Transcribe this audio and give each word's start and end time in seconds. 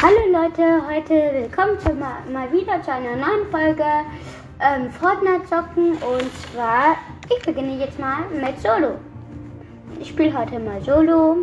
Hallo 0.00 0.30
Leute, 0.30 0.62
heute 0.88 1.14
willkommen 1.34 1.76
zu 1.80 1.92
mal, 1.92 2.22
mal 2.32 2.52
wieder 2.52 2.80
zu 2.84 2.92
einer 2.92 3.16
neuen 3.16 3.50
Folge 3.50 3.82
ähm, 4.60 4.92
Fortnite 4.92 5.44
zocken 5.46 5.94
und 5.94 6.30
zwar, 6.52 6.94
ich 7.28 7.44
beginne 7.44 7.80
jetzt 7.80 7.98
mal 7.98 8.18
mit 8.30 8.60
Solo. 8.60 8.94
Ich 9.98 10.10
spiele 10.10 10.38
heute 10.38 10.60
mal 10.60 10.80
Solo. 10.82 11.38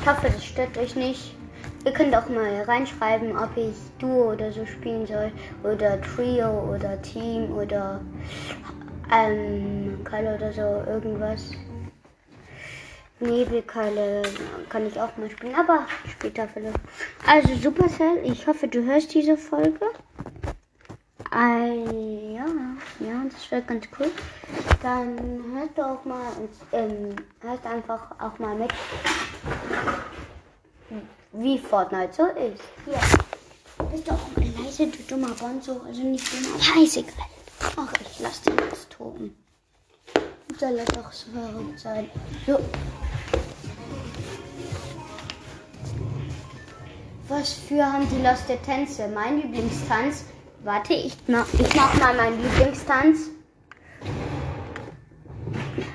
Ich 0.00 0.08
hoffe, 0.08 0.30
das 0.32 0.42
stört 0.42 0.78
euch 0.78 0.96
nicht. 0.96 1.36
Ihr 1.84 1.92
könnt 1.92 2.16
auch 2.16 2.30
mal 2.30 2.62
reinschreiben, 2.66 3.36
ob 3.36 3.54
ich 3.56 3.76
Duo 3.98 4.32
oder 4.32 4.50
so 4.50 4.64
spielen 4.64 5.06
soll 5.06 5.30
oder 5.62 6.00
Trio 6.00 6.74
oder 6.74 7.02
Team 7.02 7.52
oder 7.52 8.00
ähm, 9.14 10.02
Keil 10.04 10.34
oder 10.34 10.50
so 10.50 10.90
irgendwas. 10.90 11.50
Nebelkeile 13.20 14.22
kann 14.68 14.86
ich 14.86 15.00
auch 15.00 15.16
mal 15.16 15.30
spielen, 15.30 15.54
aber 15.54 15.86
später 16.08 16.48
vielleicht. 16.48 16.78
Also 17.26 17.54
Supercell, 17.54 18.20
ich 18.24 18.46
hoffe, 18.46 18.68
du 18.68 18.82
hörst 18.84 19.14
diese 19.14 19.36
Folge. 19.36 19.86
Äh, 21.32 22.34
ja, 22.34 22.46
ja, 22.98 23.24
das 23.30 23.50
wäre 23.50 23.62
ganz 23.62 23.86
cool. 23.98 24.10
Dann 24.82 25.44
hörst 25.54 25.76
du 25.76 25.82
auch 25.82 26.04
mal, 26.04 26.32
ähm, 26.72 27.14
hörst 27.40 27.66
einfach 27.66 28.10
auch 28.18 28.38
mal 28.38 28.54
mit, 28.56 28.72
wie 31.32 31.58
Fortnite 31.58 32.12
so 32.12 32.24
ist. 32.26 32.62
Hier. 32.84 32.98
Bist 33.90 34.08
du 34.08 34.12
auch 34.12 34.36
mal 34.36 34.64
leise, 34.64 34.86
du 34.88 34.98
dummer 35.08 35.34
Bonzo? 35.34 35.80
Also 35.86 36.02
nicht 36.02 36.32
dumm, 36.32 36.52
aber 36.54 36.82
ist 36.82 36.96
egal. 36.96 37.14
Ach, 37.76 37.92
ich 38.00 38.20
lass 38.20 38.42
den 38.42 38.56
jetzt 38.58 38.90
toben. 38.90 39.36
Soll 40.58 40.78
er 40.78 40.84
doch 40.86 41.12
so 41.12 41.30
verrückt 41.30 41.78
sein. 41.78 42.10
So. 42.46 42.58
Was 47.30 47.52
für 47.52 47.84
antiloste 47.84 48.58
Tänze? 48.60 49.06
Mein 49.06 49.40
Lieblingstanz. 49.40 50.24
Warte, 50.64 50.94
ich 50.94 51.16
mach, 51.28 51.46
ich 51.54 51.76
mach 51.76 51.94
mal 52.00 52.12
meinen 52.16 52.42
Lieblingstanz. 52.42 53.30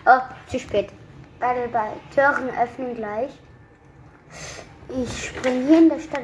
Oh, 0.06 0.22
zu 0.50 0.58
spät. 0.58 0.94
Battle 1.42 1.68
bei 1.68 1.90
Türen 2.14 2.50
öffnen 2.58 2.96
gleich. 2.96 3.32
Ich 4.88 5.26
spring 5.26 5.68
hier 5.68 5.80
in 5.80 5.90
der 5.90 6.00
Stadt. 6.00 6.24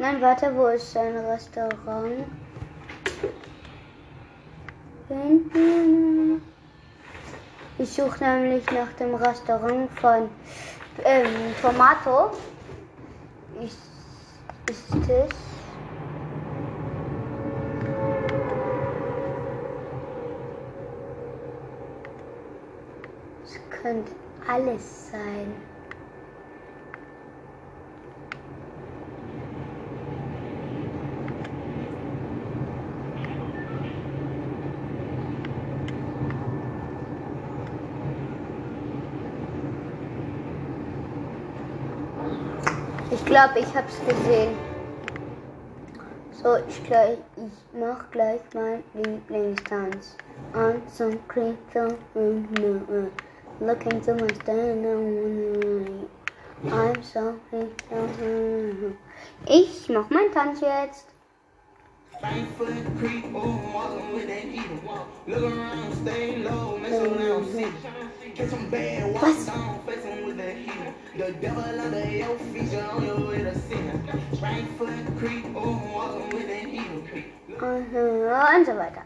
Nein, 0.00 0.20
warte, 0.20 0.52
wo 0.56 0.66
ist 0.66 0.96
ein 0.96 1.16
Restaurant? 1.18 2.24
Hinten. 5.06 6.42
Ich 7.78 7.92
suche 7.92 8.24
nämlich 8.24 8.68
nach 8.72 8.92
dem 8.98 9.14
Restaurant 9.14 9.88
von 10.00 10.28
ähm, 11.04 11.28
Tomato. 11.62 12.32
Ich 13.62 13.85
ist 14.68 15.08
es. 15.08 15.30
Es 23.44 23.60
könnte 23.82 24.12
alles 24.48 25.10
sein. 25.10 25.75
Glaube, 43.26 43.58
ich 43.58 43.74
habe 43.74 43.86
es 43.88 44.00
gesehen. 44.08 44.54
So, 46.42 46.56
ich, 46.68 46.82
gleich, 46.84 47.18
ich 47.36 47.78
mach 47.78 48.10
gleich 48.10 48.40
mein 48.54 48.82
Lieblingstanz. 48.94 50.16
I'm 50.54 50.80
so 50.92 51.10
creature, 51.28 51.96
looking 53.60 54.00
to 54.02 54.14
my 54.14 54.28
stand 54.42 54.86
I'm 56.70 57.02
so. 57.02 57.34
Ich 59.46 59.88
mach 59.88 60.08
meinen 60.10 60.32
Tanz 60.32 60.60
jetzt. 60.60 61.06
Was? 68.38 69.46
The 71.16 71.32
devil 71.40 71.80
under 71.80 72.10
your 72.10 72.38
feet, 72.38 72.70
you're 72.70 72.82
on 72.82 73.02
your 73.02 73.28
way 73.28 73.38
to 73.38 73.58
sin. 73.58 74.02
Right 74.42 74.68
foot 74.76 74.90
creep, 75.18 75.46
oh, 75.54 75.80
walking 75.94 76.28
with 76.36 76.46
that 76.46 76.66
heel 76.68 77.00
creep. 77.08 77.32
Und 77.62 78.66
so 78.66 78.76
weiter. 78.76 79.04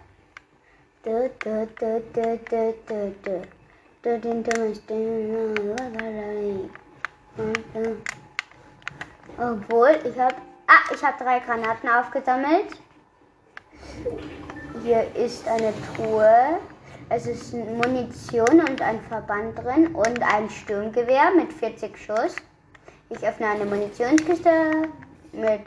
Du, 1.04 1.30
du, 1.38 1.68
du, 1.78 2.02
du, 2.12 2.38
du, 2.50 2.74
du, 2.88 3.14
du. 3.22 3.42
Du, 4.02 4.18
den 4.18 4.42
dummen 4.42 4.74
Obwohl, 9.38 9.98
ich 10.04 10.18
habe... 10.18 10.34
Ah, 10.66 10.92
ich 10.92 11.02
habe 11.04 11.22
drei 11.22 11.38
Granaten 11.38 11.88
aufgesammelt. 11.88 12.76
Hier 14.82 15.14
ist 15.14 15.46
eine 15.46 15.72
Truhe. 15.94 16.58
Es 17.12 17.26
ist 17.26 17.52
Munition 17.52 18.60
und 18.60 18.80
ein 18.80 19.00
Verband 19.00 19.58
drin 19.58 19.88
und 19.96 20.22
ein 20.22 20.48
Sturmgewehr 20.48 21.32
mit 21.34 21.52
40 21.52 21.98
Schuss. 21.98 22.36
Ich 23.08 23.26
öffne 23.26 23.48
eine 23.48 23.64
Munitionskiste 23.64 24.48
mit 25.32 25.62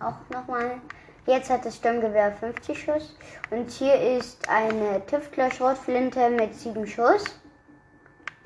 auch 0.00 0.14
nochmal. 0.30 0.80
Jetzt 1.26 1.50
hat 1.50 1.66
das 1.66 1.76
Sturmgewehr 1.76 2.32
50 2.32 2.82
Schuss. 2.82 3.14
Und 3.50 3.70
hier 3.70 4.16
ist 4.16 4.48
eine 4.48 5.04
Tüftler-Schrotflinte 5.04 6.30
mit 6.30 6.54
7 6.54 6.86
Schuss. 6.86 7.24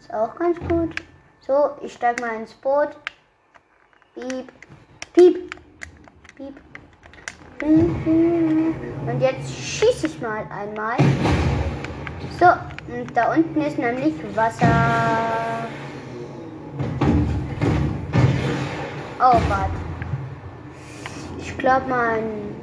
Ist 0.00 0.12
auch 0.12 0.34
ganz 0.34 0.58
gut. 0.68 0.96
So, 1.46 1.70
ich 1.80 1.92
steige 1.92 2.20
mal 2.20 2.40
ins 2.40 2.54
Boot. 2.54 2.88
Piep, 4.14 4.52
piep, 5.12 5.56
piep. 6.34 6.60
Und 7.62 9.20
jetzt 9.20 9.48
schieße 9.48 10.08
ich 10.08 10.20
mal 10.20 10.44
einmal. 10.50 10.96
So, 12.38 12.46
und 12.92 13.16
da 13.16 13.32
unten 13.32 13.60
ist 13.62 13.78
nämlich 13.78 14.14
Wasser. 14.36 14.66
Oh 19.18 19.38
Gott. 19.48 19.70
Ich 21.38 21.56
glaube, 21.56 21.86
mein... 21.88 22.54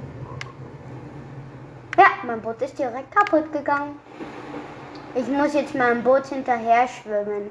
Ja, 1.98 2.06
mein 2.24 2.40
Boot 2.42 2.62
ist 2.62 2.78
direkt 2.78 3.16
kaputt 3.16 3.52
gegangen. 3.52 4.00
Ich 5.16 5.28
muss 5.28 5.54
jetzt 5.54 5.74
meinem 5.74 6.04
Boot 6.04 6.28
hinterher 6.28 6.88
schwimmen. 6.88 7.50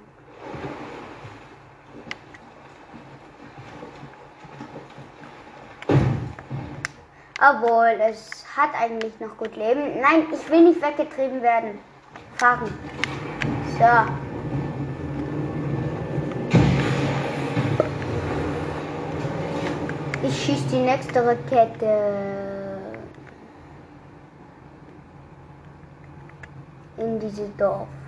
Obwohl, 7.40 7.96
es 8.08 8.44
hat 8.56 8.70
eigentlich 8.80 9.18
noch 9.18 9.36
gut 9.36 9.56
Leben. 9.56 10.00
Nein, 10.00 10.26
ich 10.32 10.48
will 10.48 10.62
nicht 10.62 10.80
weggetrieben 10.80 11.42
werden 11.42 11.91
fahren. 12.42 12.72
So. 13.78 13.92
Ich 20.26 20.44
schieße 20.44 20.66
die 20.72 20.80
nächste 20.80 21.24
Rakete 21.24 21.98
in 26.96 27.20
dieses 27.20 27.56
Dorf. 27.56 28.01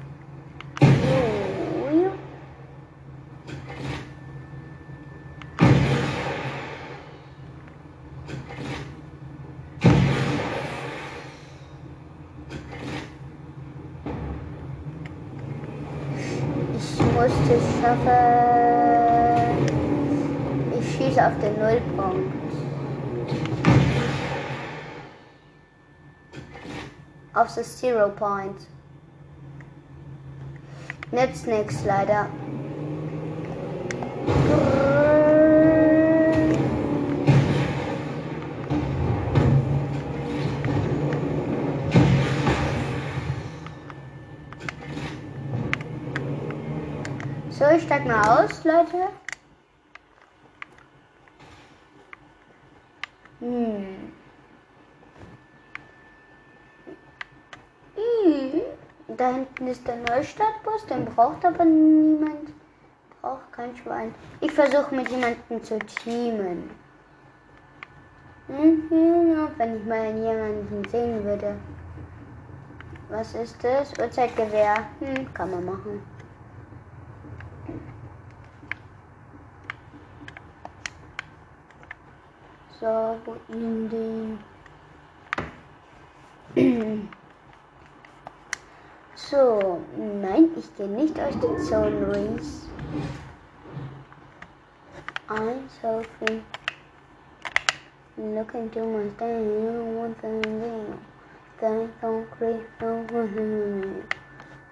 Schaffen. 17.85 19.69
Ich 20.79 20.97
schieße 20.97 21.27
auf 21.27 21.39
den 21.39 21.59
Nullpunkt. 21.59 22.33
Auf 27.35 27.55
das 27.55 27.79
Zero 27.79 28.09
Point. 28.11 28.69
Nützt 31.11 31.47
nichts 31.47 31.85
leider. 31.85 32.29
So, 48.05 48.11
ich 48.11 48.17
steig 48.17 48.17
mal 48.17 48.45
aus, 48.45 48.65
Leute. 48.65 49.09
Hm. 53.41 54.13
Hm. 57.97 58.61
Da 59.17 59.33
hinten 59.33 59.67
ist 59.69 59.87
der 59.87 59.97
Neustadtbus, 59.97 60.87
den 60.87 61.05
braucht 61.05 61.45
aber 61.45 61.65
niemand. 61.65 62.51
Braucht 63.21 63.53
kein 63.53 63.77
Schwein. 63.77 64.15
Ich 64.41 64.53
versuche 64.53 64.95
mit 64.95 65.09
jemandem 65.09 65.63
zu 65.63 65.79
teamen. 65.79 66.71
Mhm, 68.49 69.49
wenn 69.57 69.77
ich 69.77 69.85
mal 69.87 70.15
jemanden 70.15 70.89
sehen 70.91 71.25
würde. 71.25 71.57
Was 73.09 73.35
ist 73.35 73.63
das? 73.63 73.93
Uhrzeitgewehr. 73.99 74.85
Hm, 75.01 75.33
kann 75.33 75.51
man 75.51 75.65
machen. 75.65 76.14
So, 82.81 83.17
wo 83.25 83.37
ihn 83.49 83.89
den. 83.89 84.39
So, 89.15 89.81
nein, 89.97 90.51
ich 90.57 90.75
gehe 90.77 90.89
nicht 90.89 91.19
aus 91.21 91.35
der 91.41 91.59
Zone 91.59 92.07
Race. 92.09 92.69
I'm 95.29 95.69
so 95.81 96.03
free. 96.19 96.43
Look 98.17 98.55
into 98.55 98.85
my 98.85 99.09
stand, 99.17 99.97
one 99.97 100.15
thing 100.17 100.41
down. 100.61 100.99
Stand 101.57 101.91
concrete, 102.01 102.67
no 102.81 103.05
one 103.11 104.05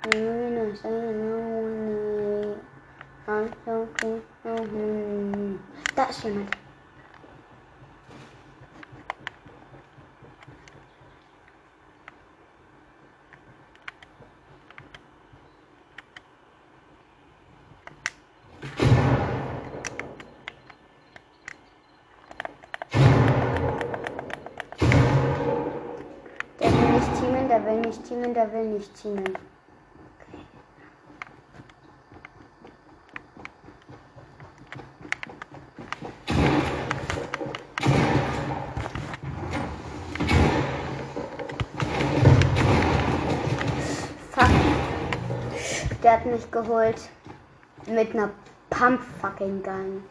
You're 0.04 0.46
in 0.46 0.58
a 0.58 0.76
stand, 0.76 1.30
no 1.30 1.38
one 1.38 2.60
I'm 3.26 3.52
so 3.64 3.88
free, 3.98 4.22
no 4.44 4.54
one 4.54 5.58
That's 5.94 6.22
jemand. 6.22 6.48
Der 6.48 6.61
teamen, 28.22 28.34
der 28.34 28.52
will 28.52 28.64
nicht. 28.64 28.92
Fuck. 44.30 44.50
Der 46.02 46.12
hat 46.12 46.26
mich 46.26 46.50
geholt. 46.50 47.08
Mit 47.86 48.14
einer 48.14 48.30
Pump 48.70 49.00
fucking 49.20 49.62
Gun. 49.62 50.04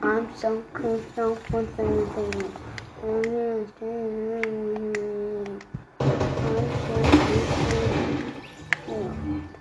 I'm 0.00 0.28
so 0.36 0.62
cool, 0.74 1.00
so 1.16 1.36
cool, 1.50 1.66
so 1.76 1.82
cool. 2.14 2.44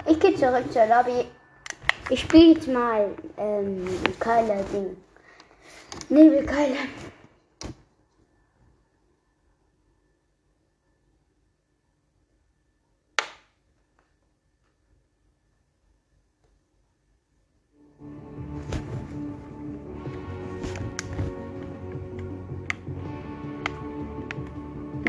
Ich 0.10 0.18
gehe 0.22 0.34
zurück 0.36 0.72
zur 0.72 0.86
Lobby. 0.86 1.26
Ich 2.10 2.22
spiele 2.22 2.54
jetzt 2.54 2.70
mal 2.70 3.10
ähm, 3.38 3.86
Keile 4.20 4.64
Ding. 4.72 4.96
Nebelkeile. 6.08 6.78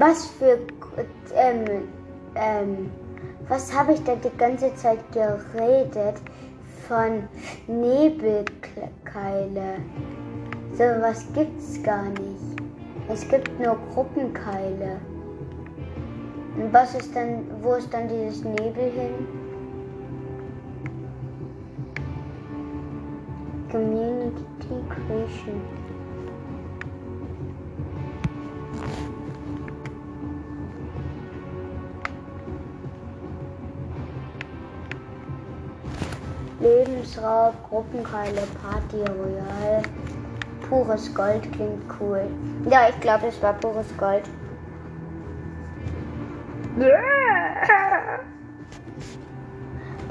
Was 0.00 0.27
für 0.39 0.59
ähm, 1.35 1.89
ähm, 2.35 2.91
was 3.49 3.75
habe 3.75 3.95
ich 3.95 4.05
da 4.05 4.15
die 4.15 4.37
ganze 4.37 4.75
Zeit 4.75 5.00
geredet 5.12 6.21
von 6.87 7.29
Nebelkeile? 7.67 8.43
So 10.75 10.85
was 11.00 11.25
gibt's 11.33 11.83
gar 11.83 12.05
nicht. 12.05 12.61
Es 13.09 13.27
gibt 13.29 13.59
nur 13.59 13.79
Gruppenkeile. 13.95 15.00
Und 16.56 16.73
was 16.73 16.95
ist 16.95 17.15
dann, 17.17 17.47
wo 17.62 17.75
ist 17.75 17.93
dann 17.93 18.09
dieses 18.09 18.45
Nebel 18.45 18.91
hin? 18.91 19.27
Community 23.71 24.83
Creation. 24.89 25.88
Lebensraub, 36.61 37.55
Gruppenkeile, 37.69 38.43
Party 38.63 39.03
Royal. 39.03 39.83
Pures 40.69 41.15
Gold 41.15 41.53
klingt 41.53 41.85
cool. 42.01 42.23
Ja, 42.69 42.89
ich 42.89 43.01
glaube, 43.01 43.29
es 43.29 43.41
war 43.43 43.55
pures 43.55 43.87
Gold. 43.97 44.25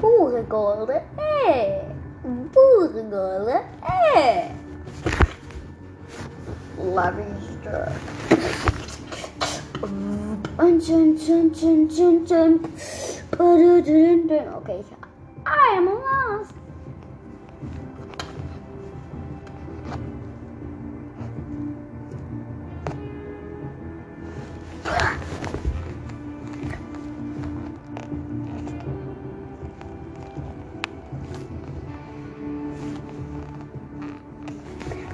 Pure 0.00 0.42
Golde, 0.44 1.02
eh. 1.16 1.80
Pure 2.52 3.02
Golde, 3.04 3.60
eh. 4.16 4.50
Lavister. 6.94 7.90
Und 9.82 10.80
tschun, 10.80 11.16
tschun, 11.16 11.52
tschun, 11.52 11.88
tschun, 11.88 12.24
tschun. 12.24 12.60
Okay, 13.38 14.80
ich 14.80 15.07
I 15.50 15.74
am 15.78 15.86
lost. 15.86 16.52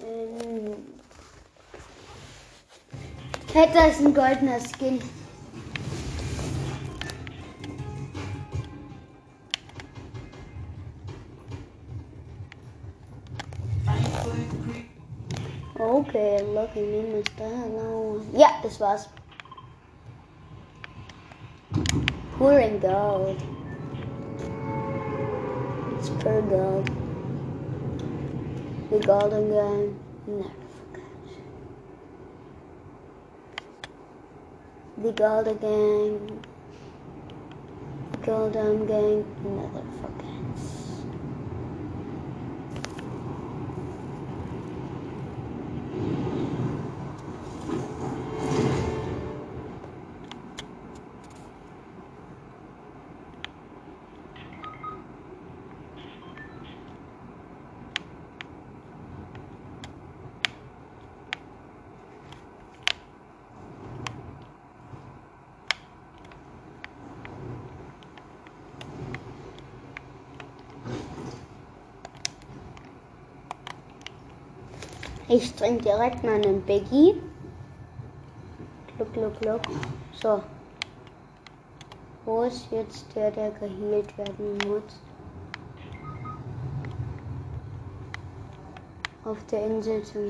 Ähm, 0.00 0.76
da 3.52 3.86
ist 3.86 4.00
ein 4.00 4.14
goldener 4.14 4.58
Skin. 4.60 5.00
Okay, 15.78 16.40
lucky 16.54 17.02
Mr. 17.12 17.44
Hello. 17.44 18.20
Ja, 18.32 18.48
das 18.62 18.80
war's. 18.80 19.08
Pouring 22.38 22.80
gold. 22.80 23.40
It's 25.96 26.08
per 26.08 26.42
gold. 26.42 26.90
The 28.90 28.98
Golden 28.98 29.50
Gang, 29.50 29.96
never 30.26 30.50
forget. 30.76 31.04
The 34.98 35.12
Golden 35.12 35.58
Gang, 35.58 36.42
Golden 38.22 38.86
Gang, 38.86 39.24
never 39.44 39.82
forgets. 40.00 40.13
Ich 75.34 75.52
trinke 75.54 75.82
direkt 75.82 76.22
mal 76.22 76.34
einen 76.34 76.62
Biggie. 76.62 77.20
Gluck, 78.96 79.12
gluck, 79.14 79.40
gluck. 79.40 79.60
So. 80.12 80.40
Wo 82.24 82.42
ist 82.42 82.68
jetzt 82.70 83.04
der, 83.16 83.32
der 83.32 83.50
geheilt 83.50 84.16
werden 84.16 84.58
muss? 84.58 85.00
Auf 89.24 89.44
der 89.50 89.66
Insel 89.66 90.04
zum. 90.04 90.28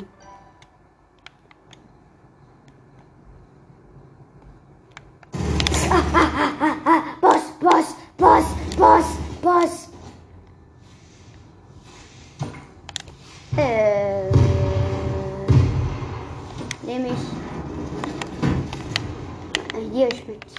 Ah, 5.91 6.03
ah, 6.15 6.31
ah, 6.61 6.77
ah, 6.87 7.03
Boss, 7.21 7.43
Boss, 7.61 7.95
Boss, 8.17 8.47
Boss, 8.79 9.19
Boss. 9.43 9.89
Äh, 13.57 14.31
nehme 16.95 17.09
ich. 17.09 17.15
Ah, 19.75 19.79
Hier 19.93 20.09
schmeckt 20.15 20.47
es. 20.47 20.55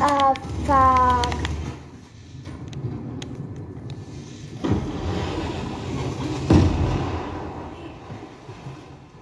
Ah, 0.00 0.34
fuck. 0.66 1.34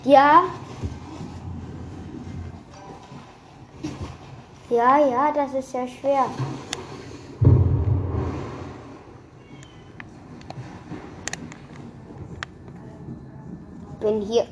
Ja. 0.04 0.44
Ja, 5.10 5.32
das 5.32 5.52
ist 5.54 5.72
ja 5.72 5.86
schwer. 5.86 6.26
Bin 13.98 14.20
hier. 14.20 14.46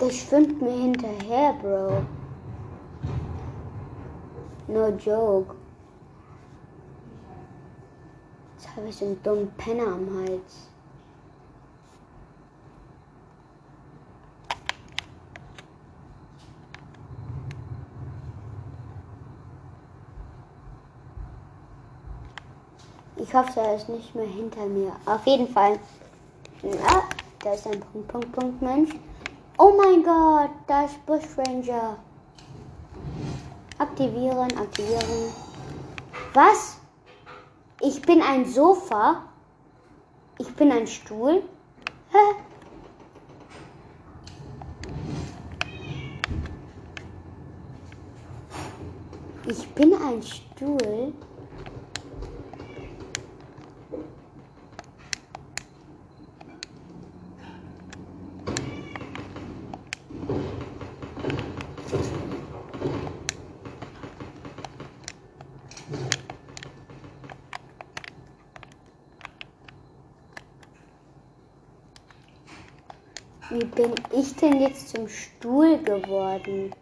Der 0.00 0.10
schwimmt 0.10 0.62
mir 0.62 0.72
hinterher, 0.72 1.52
Bro. 1.60 2.02
No 4.68 4.88
joke. 4.88 5.54
Jetzt 8.56 8.74
habe 8.74 8.88
ich 8.88 8.96
so 8.96 9.04
einen 9.04 9.22
dummen 9.22 9.50
Penner 9.58 9.86
am 9.86 10.08
Hals. 10.16 10.73
Ich 23.34 23.40
hoffe, 23.40 23.58
er 23.58 23.74
ist 23.74 23.88
nicht 23.88 24.14
mehr 24.14 24.28
hinter 24.28 24.64
mir. 24.66 24.92
Auf 25.06 25.26
jeden 25.26 25.48
Fall. 25.48 25.80
Ja, 26.62 27.02
da 27.42 27.54
ist 27.54 27.66
ein 27.66 27.80
Punkt, 27.80 28.06
Punkt, 28.06 28.30
Punkt, 28.30 28.62
Mensch. 28.62 28.90
Oh 29.58 29.72
mein 29.76 30.04
Gott, 30.04 30.50
da 30.68 30.84
ist 30.84 31.04
Bushranger. 31.04 31.96
Aktivieren, 33.76 34.56
aktivieren. 34.56 35.32
Was? 36.32 36.78
Ich 37.80 38.00
bin 38.02 38.22
ein 38.22 38.46
Sofa. 38.46 39.24
Ich 40.38 40.54
bin 40.54 40.70
ein 40.70 40.86
Stuhl. 40.86 41.42
Hä? 42.12 42.36
Ich 49.48 49.68
bin 49.70 49.92
ein 49.92 50.22
Stuhl. 50.22 51.12
Wie 73.50 73.64
bin 73.66 73.94
ich 74.16 74.36
denn 74.36 74.60
jetzt 74.60 74.90
zum 74.90 75.08
Stuhl 75.08 75.78
geworden? 75.78 76.72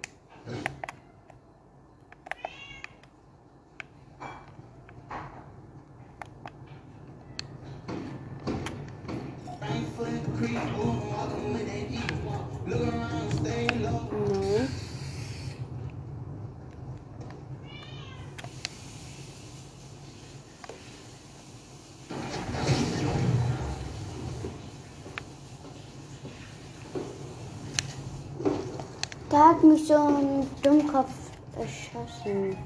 Mich 29.73 29.87
so 29.87 29.95
ein 29.95 30.47
Dummkopf 30.63 31.31
erschossen. 31.59 32.57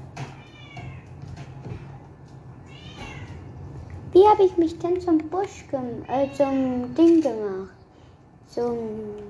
Wie 4.11 4.27
habe 4.27 4.43
ich 4.43 4.57
mich 4.57 4.77
denn 4.79 4.99
zum 4.99 5.17
Busch 5.29 5.65
gemacht, 5.69 6.09
äh, 6.09 6.29
zum 6.33 6.93
Ding 6.95 7.21
gemacht? 7.21 7.71
Zum 8.47 8.77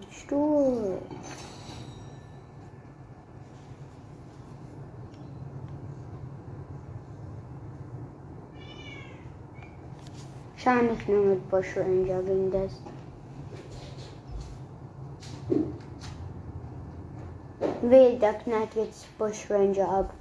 Stuhl. 0.09 0.99
Wahrscheinlich 10.53 11.07
nur 11.07 11.25
mit 11.25 11.49
Bush 11.49 11.77
Ranger 11.77 12.23
ging 12.23 12.51
das. 12.51 12.86
Weh, 17.89 18.17
da 18.19 18.33
knallt 18.33 18.75
jetzt 18.75 19.17
Bush 19.17 19.49
Ranger 19.49 19.87
ab. 19.87 20.13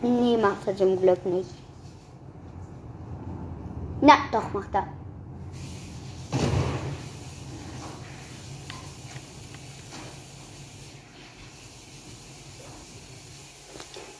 Nee, 0.00 0.38
macht 0.38 0.66
er 0.66 0.76
zum 0.76 0.98
Glück 0.98 1.24
nicht. 1.26 1.50
Na, 4.00 4.14
doch, 4.32 4.50
macht 4.54 4.74
er. 4.74 4.86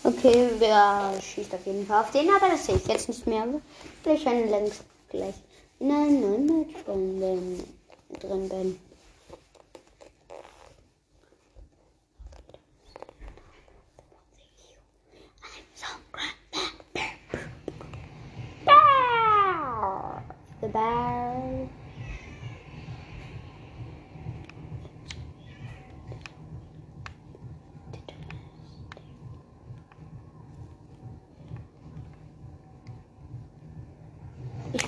Okay, 0.03 0.51
wer 0.59 1.15
schießt 1.19 1.55
auf 1.55 1.65
jeden 1.65 1.87
Fall 1.87 2.03
auf 2.03 2.11
den, 2.11 2.29
aber 2.29 2.51
das 2.51 2.67
sehe 2.67 2.77
ich 2.77 2.87
jetzt 2.87 3.09
nicht 3.09 3.27
mehr, 3.27 3.47
weil 4.05 4.17
ich 4.17 4.23
schon 4.23 4.49
längst 4.49 4.85
gleich 5.09 5.35
in 5.81 5.91
einem 5.91 6.21
neuen 6.21 6.47
Match 6.47 6.85
drin 6.85 7.21
bin. 7.21 8.19
Drin 8.21 8.49
bin. 8.49 8.79
The 20.61 20.69
bear. 20.69 21.15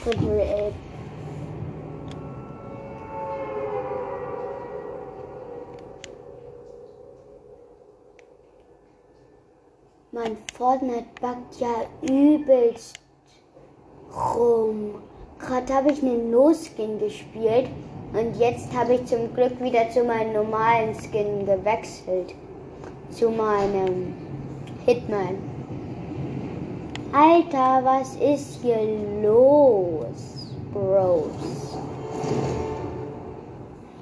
Triple 0.06 0.72
Mein 10.12 10.45
Fortnite 10.56 11.04
backt 11.20 11.60
ja 11.60 11.84
übelst 12.00 12.98
rum. 14.34 14.94
Gerade 15.38 15.74
habe 15.74 15.92
ich 15.92 16.02
einen 16.02 16.30
No-Skin 16.30 16.98
gespielt 16.98 17.68
und 18.14 18.34
jetzt 18.38 18.74
habe 18.74 18.94
ich 18.94 19.04
zum 19.04 19.34
Glück 19.34 19.60
wieder 19.60 19.90
zu 19.90 20.02
meinem 20.04 20.32
normalen 20.32 20.94
Skin 20.94 21.44
gewechselt. 21.44 22.34
Zu 23.10 23.28
meinem 23.28 24.14
Hitman. 24.86 25.36
Alter, 27.12 27.84
was 27.84 28.16
ist 28.16 28.60
hier 28.62 28.80
los, 29.22 30.54
Bros? 30.72 31.76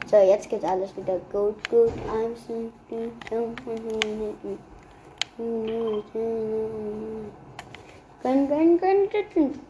So, 0.09 0.17
jetzt 0.19 0.49
geht 0.49 0.65
alles 0.65 0.97
wieder 0.97 1.19
gut, 1.33 1.57
gut. 1.69 1.93
I'm 2.09 2.37
Gun, 5.37 6.05
gun, 8.23 8.77
gun, 8.79 9.09
gun. 9.35 9.61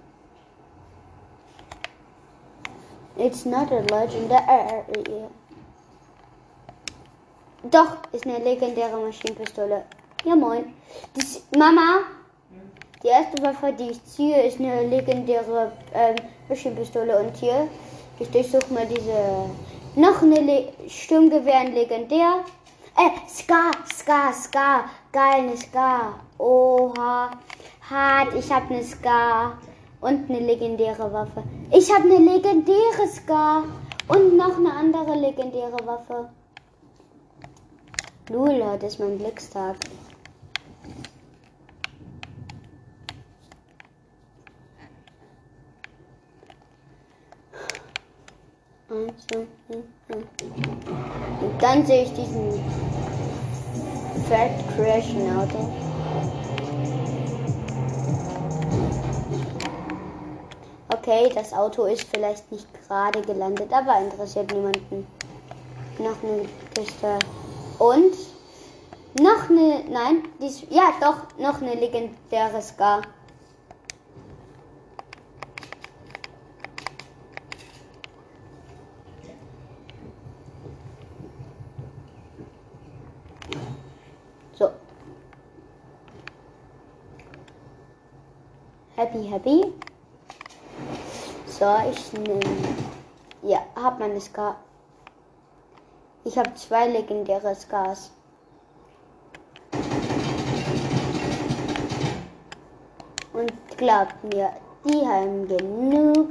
It's 3.16 3.46
not 3.46 3.72
a 3.72 3.80
legendary. 3.80 5.24
Doch, 7.70 7.96
ist 8.12 8.26
eine 8.26 8.44
legendäre 8.44 8.98
Maschinenpistole. 8.98 9.84
Ja, 10.24 10.36
moin. 10.36 10.74
Das, 11.14 11.42
Mama, 11.56 12.02
die 13.02 13.08
erste 13.08 13.42
Waffe, 13.42 13.72
die 13.72 13.92
ich 13.92 14.04
ziehe, 14.04 14.42
ist 14.42 14.60
eine 14.60 14.86
legendäre 14.86 15.72
ähm, 15.94 16.16
Maschinenpistole. 16.50 17.18
Und 17.20 17.34
hier, 17.36 17.68
ich 18.18 18.30
durchsuche 18.30 18.70
mal 18.70 18.86
diese. 18.86 19.48
Noch 19.96 20.20
eine 20.20 20.40
Le 20.40 20.72
Sturmgewehr, 20.88 21.70
legendär. 21.70 22.44
Äh, 22.98 23.28
Ska, 23.28 23.70
Ska, 23.86 24.30
Ska. 24.32 24.84
Geil, 25.14 25.42
eine 25.42 25.56
Ska. 25.56 26.18
Oha. 26.38 27.30
Hart, 27.88 28.34
ich 28.34 28.50
hab 28.50 28.68
eine 28.68 28.82
Ska. 28.82 29.56
Und 30.00 30.28
eine 30.28 30.40
legendäre 30.40 31.12
Waffe. 31.12 31.44
Ich 31.70 31.88
habe 31.94 32.02
eine 32.02 32.18
legendäre 32.18 33.06
Ska. 33.06 33.62
Und 34.08 34.36
noch 34.36 34.56
eine 34.56 34.72
andere 34.72 35.14
legendäre 35.14 35.78
Waffe. 35.86 36.30
Lul, 38.28 38.60
heute 38.64 38.86
ist 38.86 38.98
mein 38.98 39.16
Glückstag. 39.18 39.76
Und 48.88 49.14
dann 51.60 51.86
sehe 51.86 52.02
ich 52.02 52.12
diesen 52.14 53.13
Fat 54.28 54.50
Crashen 54.74 55.36
Auto. 55.36 55.68
Okay, 60.88 61.30
das 61.34 61.52
Auto 61.52 61.84
ist 61.84 62.06
vielleicht 62.08 62.50
nicht 62.50 62.66
gerade 62.86 63.20
gelandet, 63.20 63.70
aber 63.70 64.00
interessiert 64.00 64.50
niemanden. 64.52 65.06
Noch 65.98 66.22
eine 66.22 66.48
Kiste. 66.74 67.18
Und 67.78 68.14
noch 69.20 69.50
eine, 69.50 69.84
nein, 69.90 70.22
dies, 70.40 70.62
ja 70.70 70.94
doch, 71.00 71.38
noch 71.38 71.60
eine 71.60 71.74
legendäre 71.74 72.62
Scar. 72.62 73.02
So. 84.58 84.70
Happy, 89.04 89.26
happy. 89.26 89.60
So, 91.44 91.76
ich 91.90 92.10
nehme. 92.14 92.40
Ja, 93.42 93.58
hab 93.76 93.98
meine 93.98 94.18
Scar. 94.18 94.56
Ich 96.24 96.38
habe 96.38 96.54
zwei 96.54 96.88
legendäre 96.88 97.54
Scars. 97.54 98.10
Und 103.34 103.52
glaubt 103.76 104.24
mir, 104.24 104.52
die 104.86 105.06
haben 105.06 105.46
genug 105.48 106.28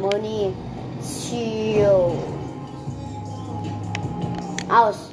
Munition. 0.00 0.98
Aus. 4.68 5.12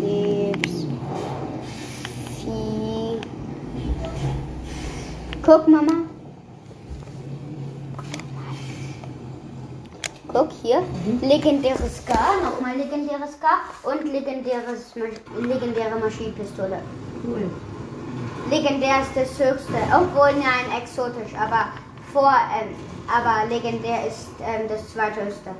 Liebs. 0.00 0.83
Guck, 5.44 5.68
Mama. 5.68 5.92
Guck 10.28 10.50
hier. 10.62 10.82
Legendäres 11.20 11.98
Scar, 11.98 12.40
nochmal 12.42 12.78
legendäres 12.78 13.34
Scar 13.34 13.60
und 13.82 14.10
legendäres, 14.10 14.94
legendäre 15.38 15.98
Maschinenpistole. 16.00 16.80
Cool. 17.26 17.50
Legendär 18.48 19.02
ist 19.02 19.14
das 19.14 19.38
höchste. 19.38 19.74
Obwohl, 19.94 20.32
nein, 20.32 20.80
exotisch, 20.80 21.34
aber 21.38 21.72
vor, 22.10 22.32
ähm, 22.58 22.74
aber 23.06 23.46
legendär 23.46 24.06
ist 24.06 24.28
ähm, 24.40 24.66
das 24.66 24.88
zweithöchste. 24.88 25.50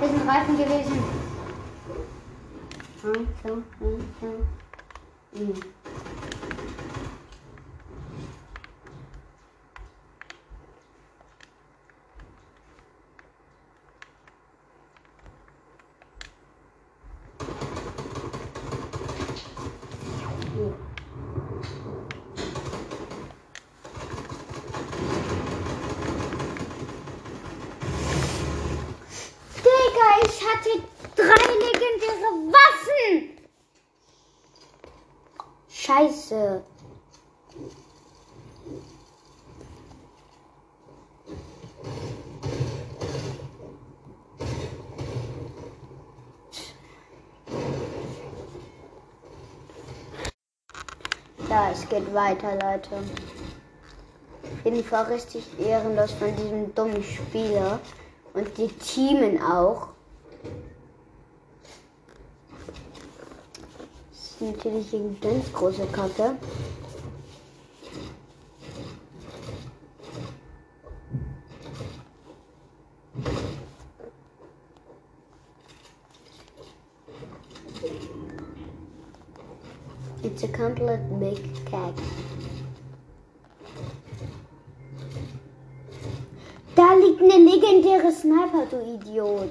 Das 0.00 0.10
sind 0.10 0.28
Reifen 0.28 0.56
gewesen. 0.56 1.02
Hm, 3.02 3.28
hm. 3.42 3.64
Hm. 4.20 5.62
Digga, 29.56 30.08
ich 30.24 30.40
hatte 30.42 30.82
drei 31.14 31.44
legendäre 31.54 32.30
Waffen. 32.52 33.36
Scheiße. 35.68 36.62
Ja, 51.48 51.70
es 51.70 51.85
geht 51.96 52.14
weiter, 52.14 52.52
Leute. 52.52 52.96
Auf 52.96 54.64
jeden 54.64 54.84
Fall 54.84 55.04
richtig 55.04 55.44
ehrenlos 55.58 56.12
von 56.12 56.34
diesem 56.36 56.74
dummen 56.74 57.02
Spieler. 57.02 57.80
Und 58.34 58.58
die 58.58 58.68
Teamen 58.68 59.40
auch. 59.40 59.88
Das 64.10 64.30
ist 64.30 64.40
natürlich 64.42 64.94
eine 64.94 65.14
ganz 65.22 65.50
große 65.52 65.86
Kacke. 65.86 66.36
It's 80.22 80.42
a 80.42 80.48
complete 80.48 80.98
big 81.18 81.55
cake. 81.70 82.02
Da 86.74 86.94
liegt 86.94 87.22
eine 87.22 87.38
legendäre 87.42 88.12
Sniper, 88.12 88.66
du 88.70 88.76
Idiot. 88.94 89.50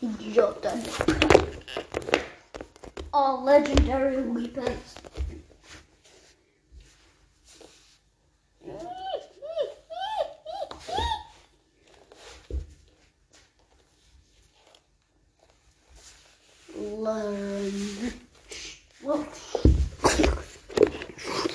Idioten. 0.00 0.82
All 3.12 3.44
legendary 3.44 4.22
weapons. 4.22 4.94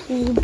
Schlimm. 0.06 0.36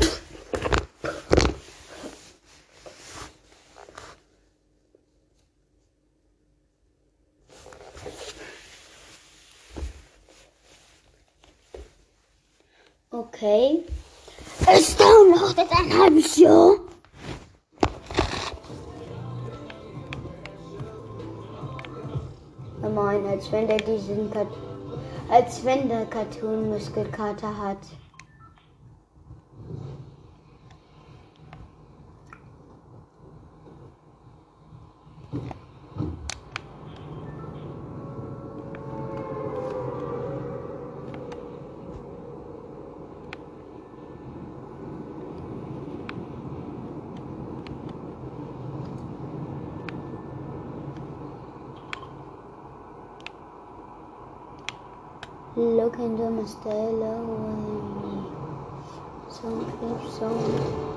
Okay. 13.11 13.85
Es 14.66 14.96
dauert 14.96 15.29
noch 15.29 15.57
ein 15.57 15.99
halbes 15.99 16.37
Jahr. 16.37 16.77
Meine, 22.94 23.29
als 23.29 23.51
wenn 23.53 23.66
der 23.66 23.79
diesen 23.79 24.31
Kat 24.31 24.49
als 25.31 25.64
wenn 25.64 25.88
der 25.88 26.07
Cartoon 26.07 26.71
Muskelkater 26.71 27.57
hat. 27.57 27.79
Look 56.40 56.48
into 56.48 56.57
my 56.57 56.62
stella 56.62 57.12
away. 57.20 58.24
Some 59.29 59.64
clip 59.72 60.11
song. 60.11 60.96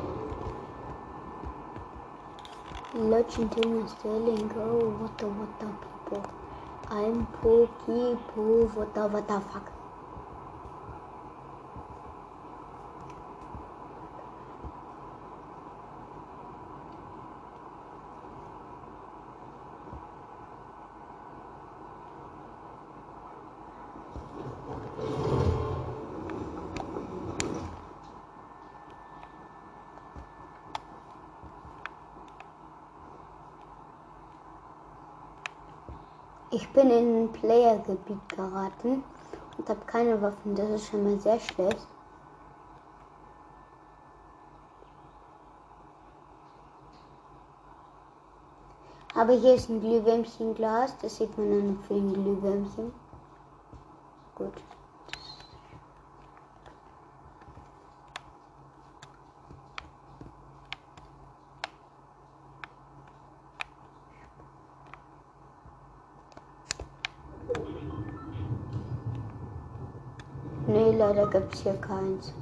Look 2.93 3.37
into 3.37 3.67
my 3.67 3.87
stella 3.87 4.35
and 4.35 4.53
go. 4.53 4.95
What 4.99 5.17
the 5.17 5.27
what 5.27 5.59
the 5.59 5.65
people? 5.65 6.25
I'm 6.89 7.27
Pookie 7.41 8.17
Poo. 8.29 8.67
What 8.73 8.95
the 8.95 9.07
what 9.07 9.27
the 9.27 9.41
fuck? 9.41 9.72
Ich 36.55 36.69
bin 36.69 36.91
in 36.91 37.23
ein 37.23 37.31
Player-Gebiet 37.31 38.29
geraten 38.29 39.03
und 39.57 39.67
habe 39.67 39.79
keine 39.87 40.21
Waffen. 40.21 40.53
Das 40.53 40.69
ist 40.69 40.87
schon 40.87 41.03
mal 41.03 41.19
sehr 41.19 41.39
schlecht. 41.39 41.87
Aber 49.15 49.33
hier 49.33 49.55
ist 49.55 49.67
ein 49.69 49.81
Glühwürmchenglas. 49.81 50.95
Das 50.99 51.15
sieht 51.17 51.35
man 51.39 51.47
an 51.47 51.61
den 51.61 51.79
vielen 51.87 52.13
Glühwürmchen. 52.13 52.93
Gut. 54.35 54.53
Nee, 70.65 70.92
leider 71.03 71.27
gibt 71.27 71.53
es 71.53 71.63
hier 71.63 71.75
keins. 71.75 72.33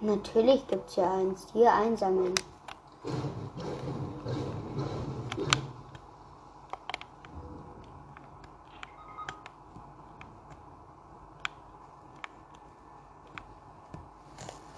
Natürlich 0.00 0.66
gibt 0.68 0.88
es 0.88 0.94
hier 0.94 1.10
eins. 1.10 1.46
Hier 1.52 1.72
einsammeln. 1.72 2.34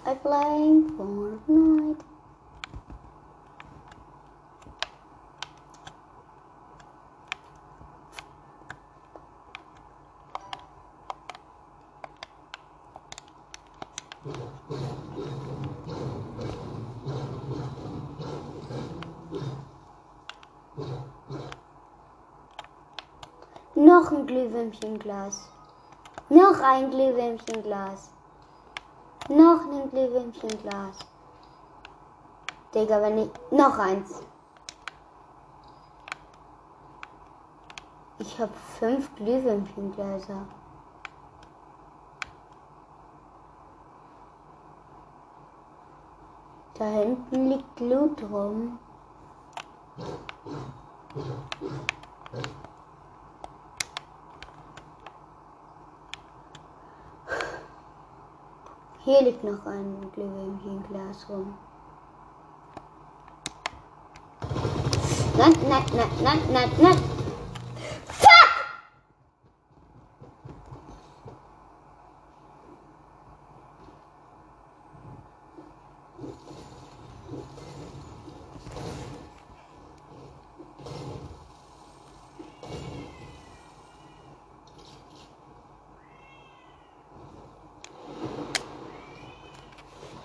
I'm 0.07 0.15
playing 0.19 0.89
Fortnite. 0.95 2.05
Noch 23.97 24.11
ein 24.11 24.27
Glühwürmchenglas. 24.27 25.49
Noch 26.29 26.59
ein 26.61 26.91
Glühwürmchenglas. 26.91 28.11
Noch 29.27 29.61
ein 29.71 29.89
Glühwürmchenglas. 29.89 30.99
Digga, 32.75 33.01
wenn 33.01 33.17
ich. 33.17 33.31
Noch 33.49 33.79
eins. 33.79 34.21
Ich 38.19 38.39
habe 38.39 38.53
fünf 38.77 39.15
Glühwürmchengläser. 39.15 40.45
Da 46.75 46.85
hinten 46.85 47.49
liegt 47.49 47.79
Loot 47.79 48.21
rum. 48.31 48.77
Hier 59.07 59.21
liegt 59.21 59.41
noch 59.41 59.65
ein 59.65 60.11
Glühwürmchenglas 60.13 61.29
rum. 61.29 61.57
Nein, 65.37 65.53
nein, 65.69 65.83
nein, 65.95 66.09
nein, 66.21 66.39
nein, 66.51 66.71
nein. 66.81 66.97
Fuck! 68.05 68.27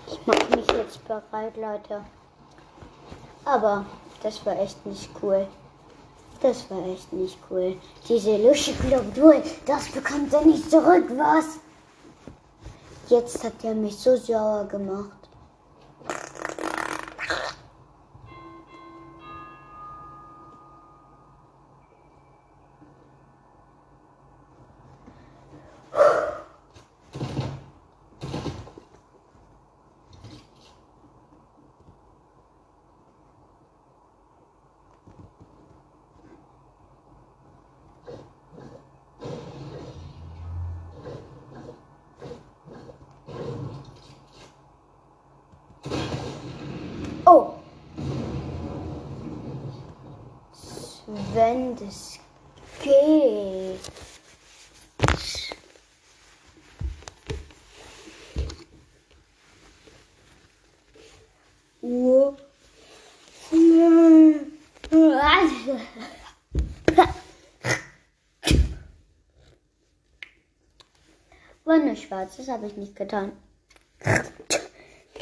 Ich 0.05 0.27
mache 0.27 0.55
mich 0.55 0.67
jetzt 0.71 1.02
bereit, 1.21 1.57
Leute. 1.57 2.01
Aber 3.45 3.85
das 4.21 4.45
war 4.45 4.59
echt 4.59 4.85
nicht 4.85 5.09
cool. 5.21 5.47
Das 6.41 6.69
war 6.69 6.85
echt 6.87 7.11
nicht 7.13 7.37
cool. 7.49 7.77
Diese 8.07 8.37
Lusche 8.37 8.73
Globul, 8.73 9.41
das 9.65 9.89
bekommt 9.89 10.33
er 10.33 10.41
nicht 10.41 10.69
zurück, 10.69 11.05
was? 11.15 11.59
Jetzt 13.09 13.43
hat 13.43 13.63
er 13.63 13.73
mich 13.73 13.97
so 13.97 14.15
sauer 14.15 14.65
gemacht. 14.65 15.22
Wenn 51.79 51.87
das 51.87 52.19
geht. 52.81 53.79
War 71.65 71.77
nur 71.77 71.95
schwarz, 71.95 72.37
das 72.37 72.49
habe 72.49 72.67
ich 72.67 72.75
nicht 72.75 72.95
getan. 72.95 73.31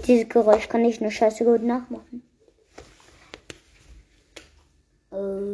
Dieses 0.08 0.28
Geräusch 0.30 0.68
kann 0.68 0.84
ich 0.84 1.00
nur 1.00 1.12
scheiße 1.12 1.46
gut 1.46 1.62
nachmachen. 1.62 2.24
Äh. 5.12 5.52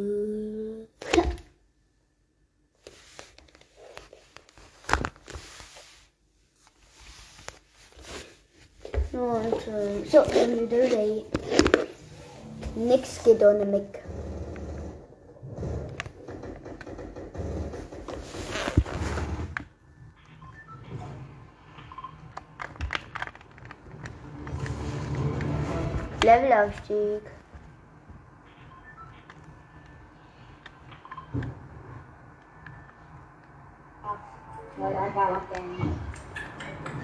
Und 9.18 9.68
äh, 9.68 10.06
so, 10.12 10.22
Day. 10.68 11.26
Mick. 13.38 14.04
Levelaufstieg. 26.24 27.22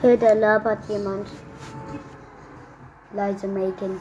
Hier, 0.01 0.17
da 0.17 0.33
labert 0.33 0.85
jemand. 0.89 1.29
Leise 3.13 3.47
Megan. 3.47 3.99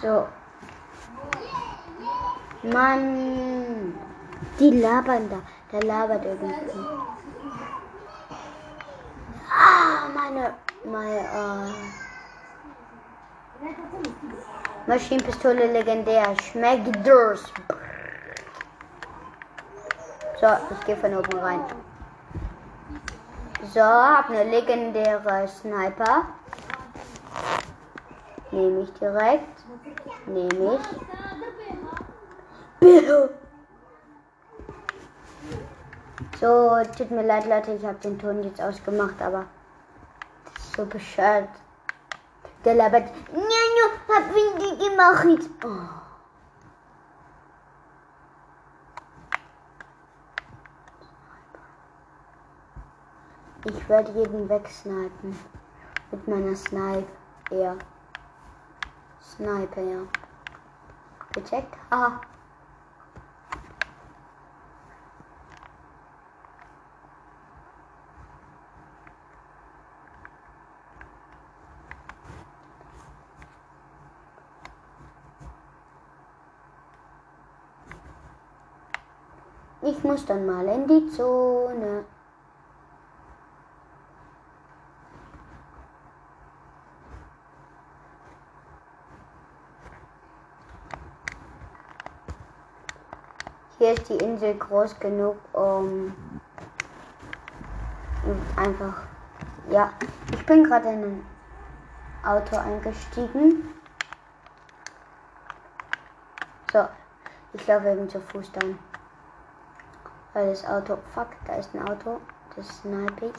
So. 0.00 0.28
Mann. 2.78 3.92
Die 4.60 4.70
labern 4.70 5.28
da. 5.28 5.38
Der 5.72 5.82
labert 5.82 6.24
irgendwie. 6.24 6.54
Ah, 9.50 10.08
meine. 10.14 10.54
Meine. 10.84 11.20
Äh, 11.38 11.72
Maschinenpistole 14.86 15.72
legendär. 15.72 16.36
Schmeckt 16.40 17.04
Durst. 17.04 17.52
So, 20.40 20.46
ich 20.70 20.86
gehe 20.86 20.96
von 20.96 21.16
oben 21.16 21.38
rein. 21.40 21.60
So, 23.74 23.80
hab 23.80 24.30
eine 24.30 24.44
legendäre 24.44 25.48
Sniper. 25.48 26.26
Nehme 28.52 28.82
ich 28.82 28.92
direkt. 28.92 29.64
Nehme 30.26 30.76
ich. 30.76 31.17
Bitte. 32.80 33.30
So, 36.40 36.80
tut 36.96 37.10
mir 37.10 37.24
leid, 37.24 37.46
Leute, 37.46 37.72
ich 37.72 37.84
habe 37.84 37.98
den 37.98 38.18
Ton 38.18 38.42
jetzt 38.44 38.60
ausgemacht, 38.60 39.20
aber 39.20 39.46
das 40.44 40.54
ist 40.54 40.76
so 40.76 40.86
bescheuert. 40.86 41.48
Der 42.64 42.74
labert. 42.74 43.08
Ja, 43.32 43.40
ja, 43.78 43.88
hab 44.14 44.36
ich 44.36 44.78
gemacht. 44.78 45.50
Oh. 45.64 45.98
Ich 53.64 53.88
werde 53.88 54.12
jeden 54.12 54.48
wegsnipen. 54.48 55.38
Mit 56.10 56.28
meiner 56.28 56.56
Snipe. 56.56 57.06
Ja. 57.50 57.76
Sniper, 59.20 59.82
ja. 59.82 59.98
Gecheckt? 61.34 61.74
Aha. 61.90 62.20
Ich 79.80 79.97
muss 80.08 80.24
dann 80.24 80.46
mal 80.46 80.66
in 80.66 80.86
die 80.88 81.06
Zone. 81.10 82.06
Hier 93.76 93.92
ist 93.92 94.08
die 94.08 94.14
Insel 94.14 94.54
groß 94.54 94.98
genug, 94.98 95.36
um 95.52 96.14
einfach. 98.56 99.02
Ja, 99.68 99.92
ich 100.32 100.46
bin 100.46 100.64
gerade 100.64 100.88
in 100.88 101.02
ein 101.02 101.26
Auto 102.24 102.56
eingestiegen. 102.56 103.74
So, 106.72 106.88
ich 107.52 107.66
laufe 107.66 107.90
eben 107.90 108.08
zu 108.08 108.20
Fuß 108.20 108.52
dann. 108.52 108.87
Weil 110.38 110.50
das 110.50 110.64
Auto. 110.64 110.96
Fuck, 111.14 111.30
da 111.48 111.56
ist 111.56 111.74
ein 111.74 111.82
Auto. 111.82 112.20
Das 112.54 112.78
snipe 112.78 113.26
ich. 113.26 113.32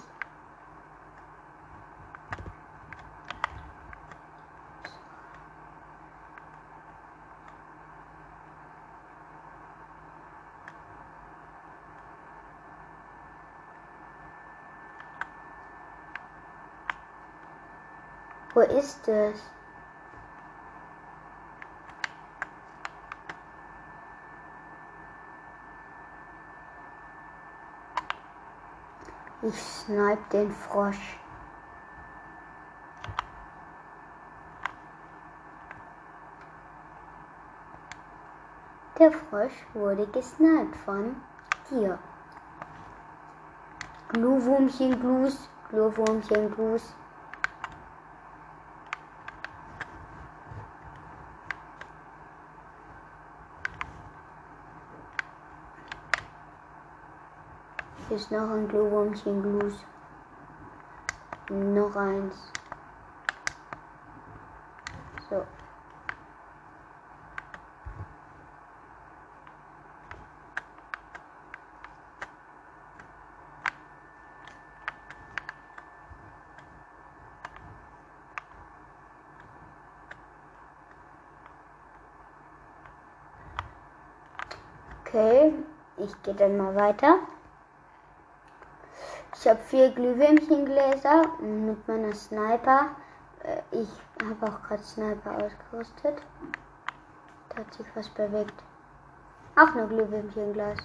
Wo 18.54 18.60
ist 18.60 19.08
es? 19.08 19.59
Ich 29.42 29.64
snipe 29.64 30.18
den 30.34 30.52
Frosch. 30.52 31.18
Der 39.00 39.14
Frosch 39.14 39.66
wurde 39.74 40.06
gesniped 40.08 40.76
von 40.76 41.16
dir. 41.72 41.98
Glühwurmchen 44.10 45.00
Glus, 45.00 45.48
Glühwurmchen 45.70 46.54
Glus. 46.54 46.94
Ist 58.20 58.32
noch 58.32 58.50
ein 58.50 58.68
Glühwürmchen 58.68 59.42
Glus. 59.42 59.74
Noch 61.48 61.96
eins. 61.96 62.36
So. 65.30 65.46
Okay, 85.06 85.54
ich 85.98 86.24
gehe 86.24 86.34
dann 86.34 86.58
mal 86.58 86.76
weiter. 86.76 87.20
Ich 89.50 89.56
habe 89.56 89.64
vier 89.64 89.90
Glühwürmchengläser 89.90 91.26
mit 91.42 91.88
meiner 91.88 92.14
Sniper. 92.14 92.90
Äh, 93.42 93.62
ich 93.72 93.90
habe 94.24 94.46
auch 94.46 94.62
gerade 94.62 94.84
Sniper 94.84 95.32
ausgerüstet. 95.44 96.22
Da 97.50 97.58
hat 97.58 97.74
sich 97.74 97.88
was 97.96 98.08
bewegt. 98.10 98.54
Auch 99.56 99.74
nur 99.74 99.88
Glühwürmchenglas. 99.88 100.78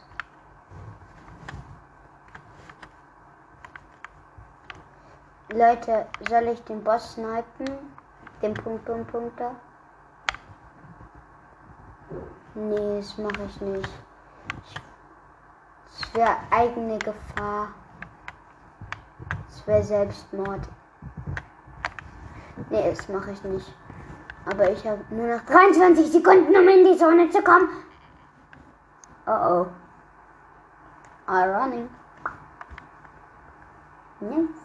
Leute, 5.51 6.07
soll 6.27 6.49
ich 6.49 6.65
den 6.65 6.83
Boss 6.83 7.13
snipen? 7.13 7.69
Den 8.41 8.55
Punkt, 8.55 8.87
Punkt, 8.87 9.13
Punkter? 9.13 9.57
Nee, 12.55 12.97
das 12.97 13.19
mache 13.19 13.45
ich 13.47 13.61
nicht. 13.61 13.91
Es 15.93 16.15
wäre 16.15 16.39
eigene 16.51 16.99
Gefahr. 16.99 17.69
Wäre 19.67 19.83
Selbstmord. 19.83 20.69
Nee, 22.71 22.91
das 22.91 23.09
mache 23.09 23.33
ich 23.33 23.43
nicht. 23.45 23.75
Aber 24.47 24.71
ich 24.71 24.87
habe 24.87 25.03
nur 25.11 25.37
noch 25.37 25.45
23 25.47 26.13
Sekunden, 26.13 26.55
um 26.55 26.69
in 26.69 26.85
die 26.85 26.99
Zone 26.99 27.31
zu 27.31 27.43
kommen. 27.43 27.69
Oh 29.27 29.31
oh. 29.33 29.67
I'm 31.27 31.51
running. 31.55 31.89
Yes. 34.21 34.65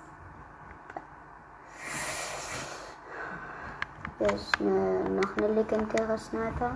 Hier 4.17 4.33
ist 4.33 4.59
eine, 4.59 5.09
noch 5.09 5.37
eine 5.37 5.47
legendäre 5.47 6.17
Sniper. 6.17 6.71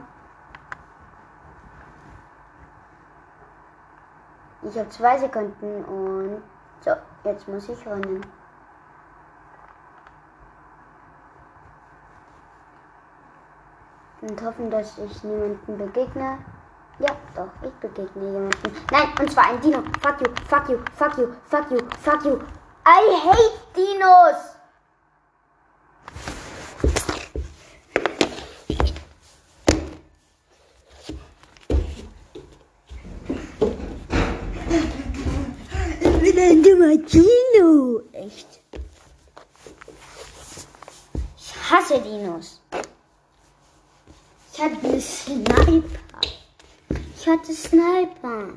Ich 4.62 4.77
habe 4.77 4.88
zwei 4.88 5.17
Sekunden 5.17 5.83
und 5.83 6.41
so, 6.83 6.91
jetzt 7.23 7.47
muss 7.47 7.69
ich 7.69 7.85
rennen. 7.85 8.25
Und 14.21 14.41
hoffen, 14.41 14.69
dass 14.69 14.97
ich 14.97 15.23
niemanden 15.23 15.77
begegne. 15.77 16.37
Ja, 16.99 17.09
doch, 17.35 17.49
ich 17.61 17.73
begegne 17.75 18.25
jemanden. 18.25 18.75
Nein, 18.91 19.09
und 19.19 19.31
zwar 19.31 19.49
ein 19.49 19.61
Dino. 19.61 19.83
Fuck 20.01 20.21
you, 20.21 20.33
fuck 20.47 20.69
you, 20.69 20.77
fuck 20.95 21.17
you, 21.17 21.33
fuck 21.49 21.71
you, 21.71 21.79
fuck 22.01 22.25
you. 22.25 22.39
I 22.85 23.15
hate 23.23 23.59
Dinos! 23.75 24.53
Ich 36.21 36.35
bin 36.35 36.63
Dino. 37.11 38.01
Echt. 38.13 38.61
Ich 41.37 41.53
hasse 41.69 41.99
Dinos. 41.99 42.61
Ich 44.53 44.61
hatte 44.61 44.87
eine 44.87 45.01
Sniper. 45.01 45.83
Ich 47.17 47.27
hatte 47.27 47.53
Sniper. 47.53 48.53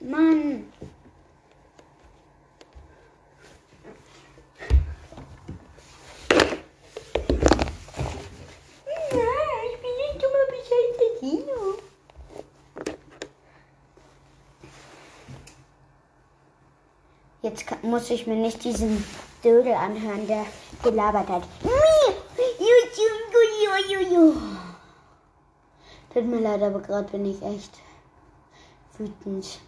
Mann. 0.00 0.66
Nein, 9.12 9.66
ich 9.70 9.80
bin 9.80 9.94
ein 10.02 10.18
dummer 10.18 10.46
bescheuerter 10.50 11.10
Dino. 11.20 11.78
Jetzt 17.56 17.82
muss 17.82 18.10
ich 18.10 18.26
mir 18.26 18.36
nicht 18.36 18.62
diesen 18.64 19.02
Dödel 19.42 19.72
anhören, 19.72 20.26
der 20.26 20.44
gelabert 20.82 21.26
hat. 21.28 21.42
Tut 26.12 26.26
mir 26.26 26.40
leid, 26.40 26.62
aber 26.62 26.80
gerade 26.80 27.10
bin 27.10 27.24
ich 27.24 27.40
echt 27.42 27.70
wütend. 28.98 29.60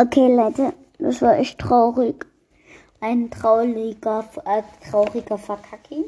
Okay, 0.00 0.34
Leute, 0.34 0.72
das 0.98 1.20
war 1.20 1.36
echt 1.36 1.58
traurig. 1.58 2.24
Ein 3.00 3.30
trauriger, 3.30 4.24
äh, 4.46 4.62
trauriger 4.88 5.36
Verkacking. 5.36 6.06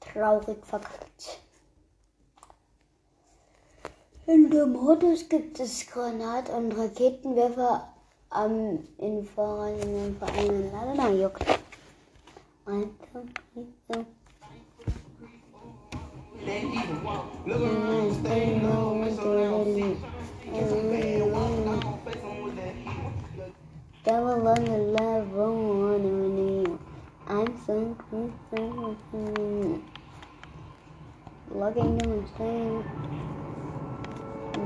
Traurig 0.00 0.58
verkackt. 0.66 1.38
In 4.26 4.50
dem 4.50 4.72
Modus 4.72 5.28
gibt 5.28 5.60
es 5.60 5.86
Granat- 5.86 6.50
und 6.50 6.76
Raketenwerfer 6.76 7.94
am 8.30 8.80
in 8.98 9.24
Vereinen 9.24 10.16
Vereinen 10.18 10.72
Lalala 10.72 11.10
juckt. 11.10 11.46
Einfach 12.66 13.22
nicht 13.54 13.72
so. 13.88 14.04
Devil 17.44 18.61
Looking 31.62 31.96
to 31.96 32.08
my 32.08 32.22
thing. 32.38 32.84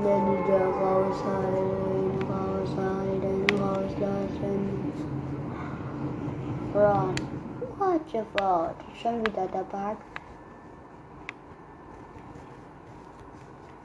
Then 0.03 0.21
you 0.27 0.37
just 0.47 0.77
raushalten, 0.83 2.07
raushalten, 2.29 3.37
rauslassen. 3.59 4.61
Run. 6.73 7.15
Watch 7.77 8.15
your 8.15 8.25
fault. 8.35 8.77
Schon 8.99 9.23
wieder 9.27 9.45
der 9.45 9.65
Bug. 9.65 9.97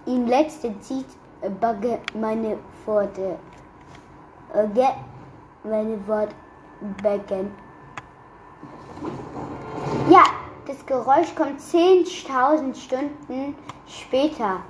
Im 0.07 0.27
letzten 0.27 0.81
zieht 0.81 1.11
Bugge 1.61 1.99
meine 2.15 2.57
Pforte. 2.83 3.39
Okay, 4.55 4.95
meine 5.65 6.09
Wort 6.09 6.35
becken. 7.03 7.51
Ja, 9.03 9.32
Geräusch 10.87 11.35
kommt 11.35 11.61
10.000 11.61 12.75
Stunden 12.75 13.55
später. 13.87 14.63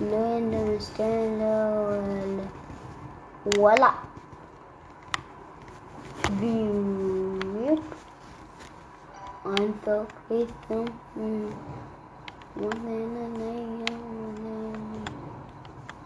Learn 0.00 0.50
to 0.50 0.80
stand. 0.80 2.48
Voila. 3.44 3.94
Beep. 6.40 6.73
I'm 9.46 9.78
so 9.84 10.06
free, 10.26 10.46
so 10.68 10.86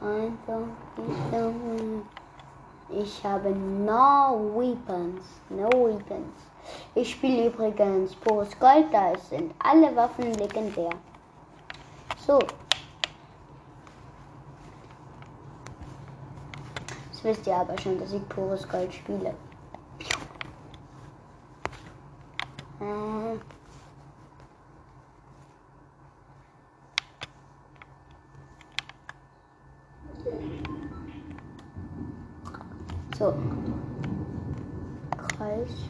I'm 0.02 0.38
so 0.44 0.68
free, 0.96 1.14
so 1.30 1.54
Ich 2.90 3.24
habe 3.24 3.50
no 3.50 4.52
weapons. 4.56 5.22
No 5.50 5.68
weapons. 5.68 6.34
Ich 6.96 7.12
spiele 7.12 7.46
übrigens 7.46 8.16
Pures 8.16 8.58
Gold, 8.58 8.92
da 8.92 9.16
sind 9.16 9.54
alle 9.60 9.94
Waffen 9.94 10.34
legendär. 10.34 10.90
So. 12.26 12.40
Das 17.12 17.22
wisst 17.22 17.46
ihr 17.46 17.56
aber 17.56 17.78
schon, 17.80 18.00
dass 18.00 18.12
ich 18.12 18.28
Pures 18.28 18.68
Gold 18.68 18.92
spiele. 18.92 19.34
Äh. 22.80 23.38
So. 33.18 33.34
Kreis. 35.16 35.88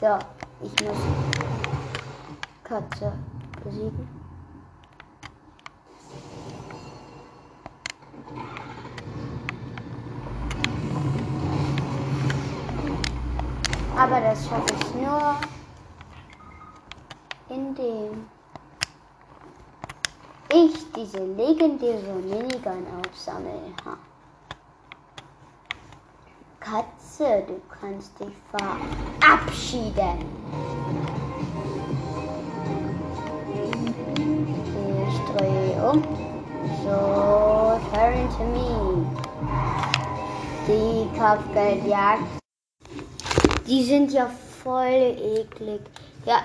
So. 0.00 0.35
Diese 21.06 21.24
legendäre 21.24 22.14
Minigun 22.14 22.86
aufsammle. 22.98 23.50
Katze, 26.58 27.44
du 27.46 27.60
kannst 27.68 28.18
dich 28.18 28.34
verabschieden. 28.50 30.24
Ich 35.08 35.18
drehe 35.36 35.90
um. 35.90 36.02
So, 36.82 37.80
turn 37.92 38.28
to 38.36 38.44
me. 38.44 39.06
Die 40.66 41.18
Kopfgeldjagd. 41.18 42.22
Die 43.66 43.84
sind 43.84 44.12
ja 44.12 44.28
voll 44.62 45.16
eklig. 45.20 45.82
Ja, 46.24 46.38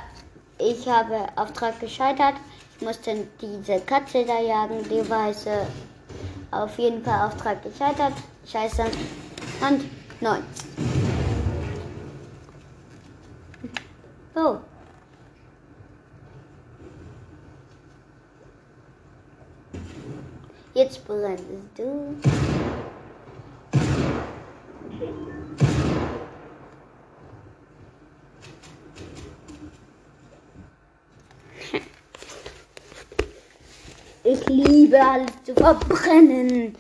ich 0.60 0.88
habe 0.88 1.28
Auftrag 1.36 1.80
gescheitert. 1.80 2.36
Musste 2.82 3.28
diese 3.40 3.80
Katze 3.82 4.26
da 4.26 4.40
jagen, 4.40 4.84
die 4.90 5.08
weiße. 5.08 5.68
Auf 6.50 6.78
jeden 6.80 7.04
Fall 7.04 7.28
Auftrag 7.28 7.62
gescheitert. 7.64 8.14
Scheiße. 8.46 8.84
Und 9.62 9.86
neun. 10.20 10.44
Oh. 14.36 14.58
Jetzt 20.74 21.06
brennst 21.06 21.46
du. 21.78 22.16
Liebe 34.52 35.00
alles 35.00 35.32
zu 35.44 35.54
verbrennen. 35.54 36.76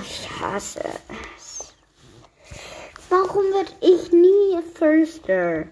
Ich 0.00 0.40
hasse 0.40 0.82
es. 1.36 1.74
Warum 3.08 3.44
wird 3.52 3.74
ich 3.80 4.12
nie 4.12 4.60
Firster? 4.74 5.66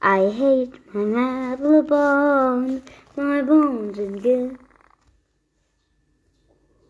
I 0.00 0.30
hate 0.30 0.72
my 0.92 1.54
apple 1.54 1.82
bones, 1.82 2.82
my 3.16 3.42
bones 3.42 3.98
and 3.98 4.22
good. 4.22 4.58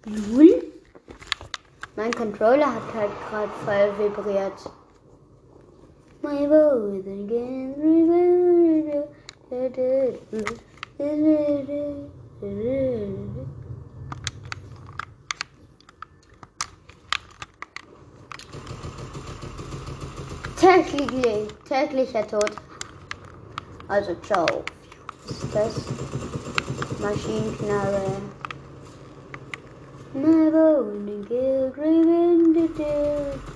Null? 0.06 0.62
Mein 1.94 2.12
Controller 2.12 2.74
hat 2.74 2.94
halt 2.94 3.12
gerade 3.28 3.52
voll 3.64 3.92
vibriert. 3.98 4.72
My 6.22 6.46
bones 6.46 7.04
and 7.06 7.28
good. 7.28 7.62
Täglich, 20.56 21.48
täglicher 21.68 22.26
Tod. 22.28 22.52
Also 23.88 24.14
ciao. 24.22 24.46
Ist 25.26 25.44
das 25.52 25.74
Maschinenknarre? 27.00 28.04
Never 30.14 30.84
winning 30.84 31.24
kill, 31.26 31.72
driven 31.74 33.51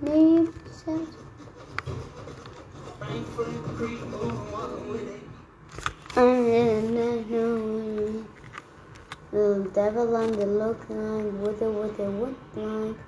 Need 0.00 0.48
set. 0.70 1.08
And 6.16 6.46
the 9.30 9.70
devil 9.74 10.16
on 10.16 10.32
the 10.32 10.46
look 10.46 10.80
like, 10.88 11.32
what 11.34 11.60
it, 11.60 11.68
what 11.68 11.98
it 11.98 12.08
look 12.08 12.38
like. 12.56 13.07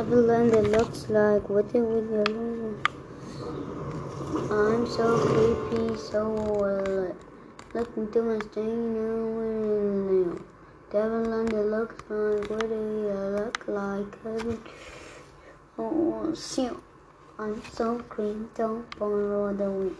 The 0.00 0.06
level 0.06 0.30
and 0.30 0.54
it 0.54 0.70
looks 0.70 1.10
like 1.10 1.50
what 1.50 1.74
it 1.74 1.80
with 1.82 2.08
the 2.10 2.24
I'm 4.50 4.86
so 4.86 5.18
creepy, 5.18 5.94
so 5.98 6.30
well. 6.58 7.14
Looking 7.74 8.10
to 8.12 8.22
my 8.22 8.38
stain 8.38 8.94
now. 8.94 10.38
Devil 10.90 11.32
and 11.34 11.52
it 11.52 11.66
looks 11.66 11.96
like 12.08 12.48
what 12.48 12.66
do 12.70 12.76
you 12.76 13.12
look 13.36 13.68
like? 13.68 14.22
Heaven. 14.22 14.62
Oh, 15.78 16.34
shit. 16.34 16.72
I'm 17.38 17.62
so 17.70 17.98
green, 18.08 18.48
don't 18.54 18.98
borrow 18.98 19.52
the 19.52 19.70
wind. 19.70 19.96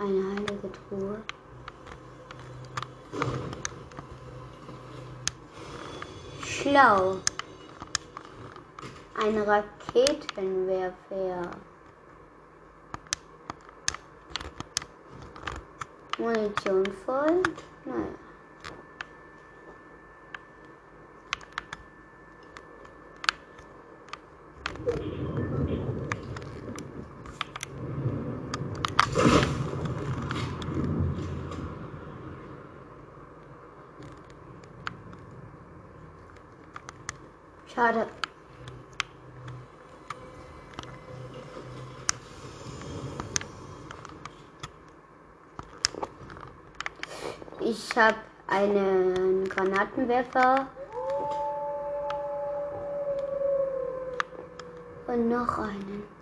Eine 0.00 0.20
heilige 0.34 0.68
Truhe. 0.72 1.22
Schlau. 6.68 7.16
Ein 9.16 9.38
Raketenwerfer. 9.38 11.50
Munition 16.18 16.84
voll? 17.06 17.42
Naja. 17.86 18.27
Schade. 37.78 38.08
Ich 47.60 47.96
habe 47.96 48.16
einen 48.48 49.48
Granatenwerfer 49.48 50.66
und 55.06 55.28
noch 55.28 55.58
einen. 55.58 56.17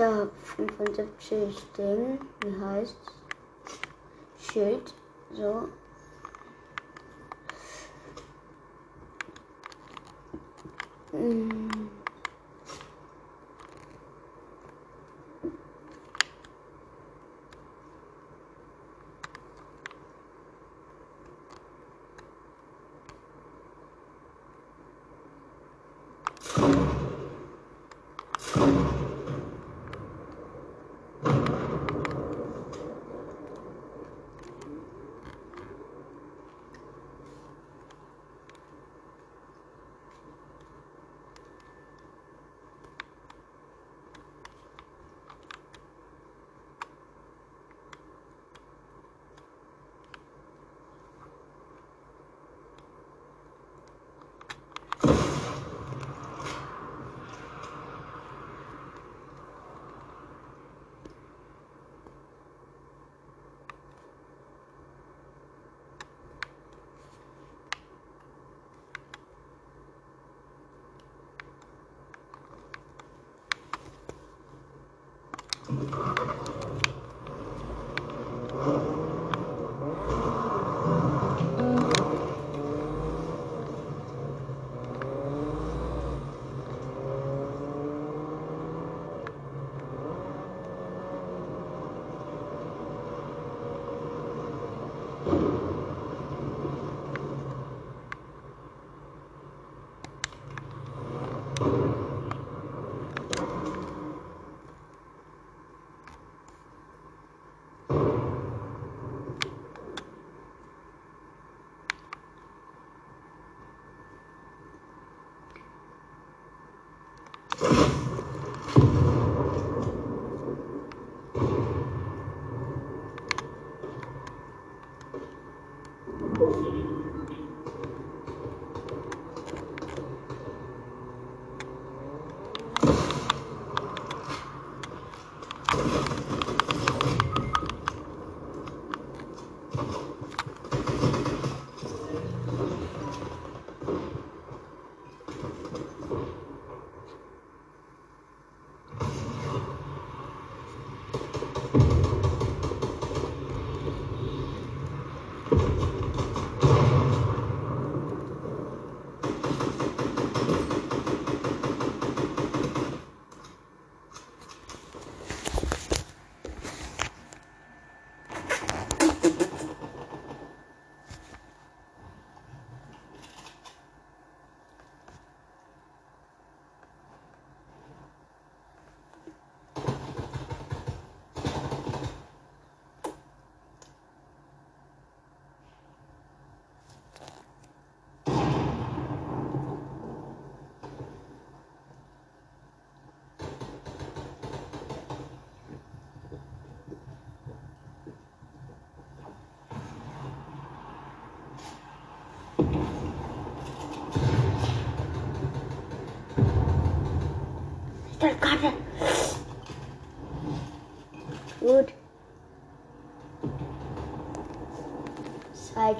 Ich 0.00 0.06
habe 0.06 0.30
75 0.56 1.62
Ding, 1.76 2.18
wie 2.40 2.64
heißt 2.64 2.96
Schild, 4.40 4.94
so. 5.34 5.68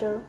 Cider. 0.00 0.20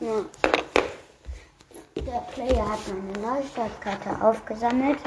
Ja. 0.00 0.24
Der 1.96 2.20
Player 2.32 2.70
hat 2.70 2.78
meine 2.88 3.26
Neustartkarte 3.26 4.24
aufgesammelt. 4.24 4.98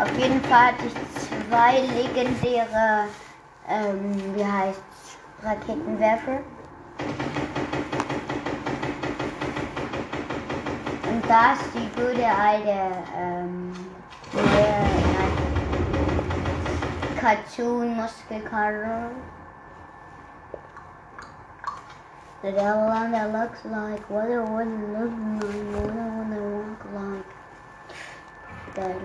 Auf 0.00 0.18
jeden 0.18 0.42
Fall 0.42 0.72
hatte 0.72 0.86
ich 0.86 1.48
zwei 1.48 1.80
legendäre, 1.80 3.04
ähm, 3.68 4.34
wie 4.34 4.44
heißt 4.44 4.82
Raketenwerfer. 5.42 6.40
Da 11.28 11.52
ist 11.52 11.74
die 11.74 11.88
gute 11.94 12.26
alte, 12.26 12.92
ähm, 13.16 13.72
neue, 14.32 14.86
Cartoon-Muskelkarte. 17.16 19.10
The 22.42 22.52
devil 22.52 22.86
one 22.86 23.10
that 23.10 23.32
looks 23.32 23.64
like 23.64 24.08
what 24.08 24.30
it 24.30 24.40
would 24.40 24.68
look 24.92 25.10
like, 25.10 25.52
what 25.74 25.90
it 25.90 26.06
would 26.16 26.30
look 26.68 26.84
like. 26.94 27.26
That. 28.74 28.96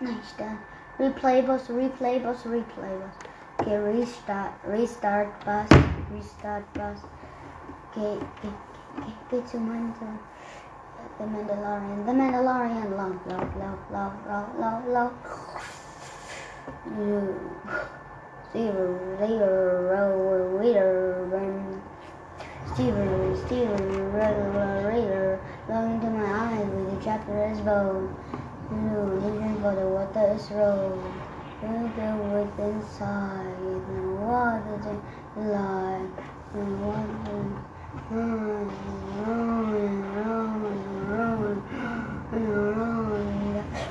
Nice 0.00 0.32
done. 0.38 0.58
Replay 0.98 1.46
bus, 1.46 1.68
replay 1.68 2.22
bus, 2.22 2.44
replay 2.44 3.00
bus. 3.00 3.16
Okay, 3.60 3.76
restart, 3.76 4.52
restart 4.64 5.44
bus, 5.44 5.68
restart 6.10 6.72
bus. 6.74 6.98
Okay, 7.90 8.24
okay, 8.24 8.54
okay, 8.98 9.12
get 9.30 9.46
to 9.48 9.56
Mandal- 9.58 10.18
the 11.18 11.24
Mandalorian, 11.24 12.06
the 12.06 12.12
Mandalorian, 12.12 12.90
low, 12.96 13.12
low, 13.26 13.44
low, 13.60 13.76
low, 13.90 14.12
low, 14.28 14.44
low, 14.58 14.76
low. 14.94 15.10
Zero, 18.52 18.84
zero, 19.18 19.26
zero, 19.26 20.62
zero, 20.62 21.26
one. 21.28 21.82
Steven, 22.74 23.36
Steven, 23.46 24.12
regular, 24.12 24.86
regular, 24.86 25.40
look 25.68 25.90
into 25.90 26.10
my 26.10 26.24
eyes 26.24 26.66
with 26.66 26.98
a 26.98 27.04
Japanese 27.04 27.60
bow. 27.60 28.08
blue, 28.70 29.20
looking 29.20 29.54
for 29.60 29.74
the 29.74 29.86
water 29.86 30.34
is 30.34 30.50
roll. 30.52 31.02
You 31.62 31.92
go 31.96 32.08
with 32.32 32.58
inside, 32.58 33.58
the 33.60 34.02
water 34.24 35.02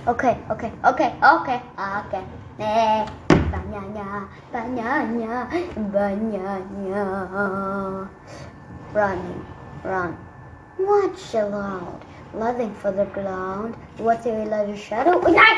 Okay, 0.10 0.38
okay, 0.50 0.72
okay, 0.86 1.10
okay, 1.18 1.60
okay. 1.74 2.24
Nih, 2.62 3.02
banyak, 3.50 4.22
banyaknya, 4.54 5.50
banyaknya. 5.90 7.06
Running, 8.94 9.42
run. 9.82 10.14
Watch 10.78 11.34
aloud, 11.34 12.06
loving 12.38 12.78
for 12.78 12.94
the 12.94 13.10
ground. 13.10 13.74
What 13.98 14.22
do 14.22 14.30
you 14.30 14.46
let 14.46 14.70
a 14.70 14.78
shadow? 14.78 15.18
Ja, 15.26 15.50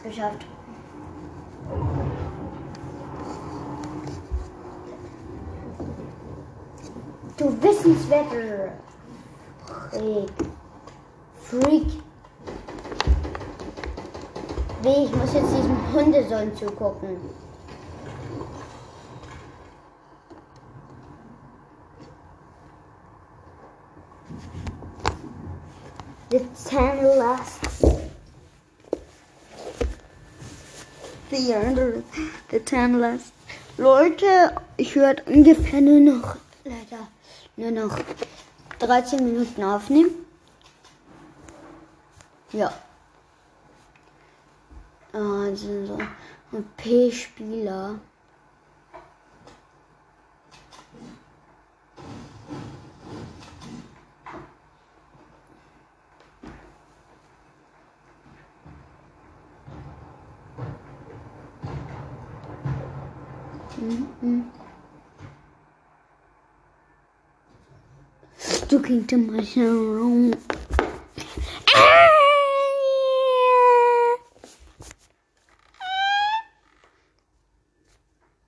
es 0.00 0.02
geschafft. 0.02 0.46
Du 7.36 7.62
wissenswerter 7.62 8.72
Freak. 9.90 10.26
Freak. 11.42 11.86
Weh, 14.82 15.04
ich 15.04 15.14
muss 15.14 15.34
jetzt 15.34 15.56
diesem 15.56 15.92
Hundesohn 15.92 16.54
zugucken. 16.56 17.16
The 26.30 26.38
ten 26.68 27.18
last. 27.18 27.59
The 31.30 31.54
under, 31.54 32.02
the 32.50 32.58
ten. 32.58 33.20
Leute, 33.78 34.52
ich 34.76 34.96
werde 34.96 35.22
ungefähr 35.26 35.80
nur 35.80 36.00
noch, 36.00 36.36
leider, 36.64 37.06
nur 37.56 37.70
noch 37.70 37.96
13 38.80 39.24
Minuten 39.24 39.62
aufnehmen. 39.62 40.10
Ja. 42.52 42.72
Also 45.12 45.86
so 45.86 45.98
ein 46.52 46.64
P-Spieler. 46.76 48.00
Mhm. 63.80 64.50
Looking 68.90 69.06
to 69.06 69.16
my 69.18 69.44
room. 69.54 70.34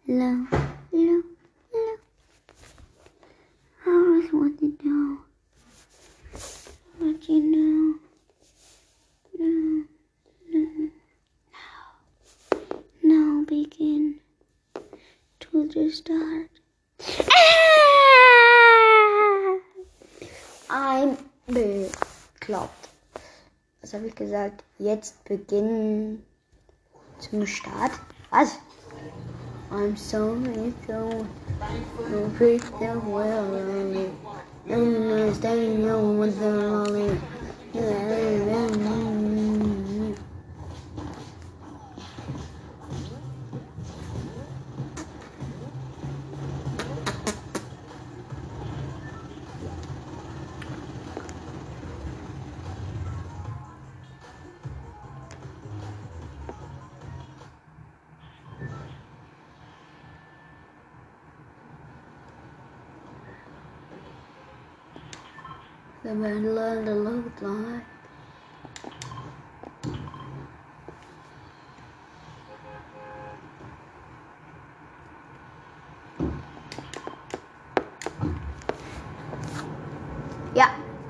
Low, 0.09 0.47
low, 0.90 1.22
low. 1.72 1.97
I 3.86 3.90
always 3.90 4.32
want 4.32 4.59
to 4.59 4.76
know 4.82 5.18
what 6.99 7.28
you 7.28 7.40
know. 7.40 7.99
No, 9.38 9.84
no, 10.51 10.90
now, 11.53 13.38
now 13.38 13.45
begin 13.47 14.18
to 15.38 15.68
the 15.68 15.88
start. 15.93 16.51
I'm 20.74 21.18
bekloppt. 21.47 22.88
Was 23.82 23.93
habe 23.93 24.07
ich 24.07 24.14
gesagt? 24.32 24.64
Jetzt 24.78 25.22
beginnen 25.24 26.24
zum 27.18 27.46
Start. 27.46 27.92
Was? 28.30 28.58
I'm 29.70 29.94
so 29.94 30.34
no 32.10 32.30
freak 32.38 32.62
the 32.78 32.98
world. 33.06 34.10
And 34.68 35.34
staying 35.34 35.84
young 35.84 36.18
with 36.18 36.38
the 36.38 36.50
lolly. 36.50 37.10
The 37.74 38.51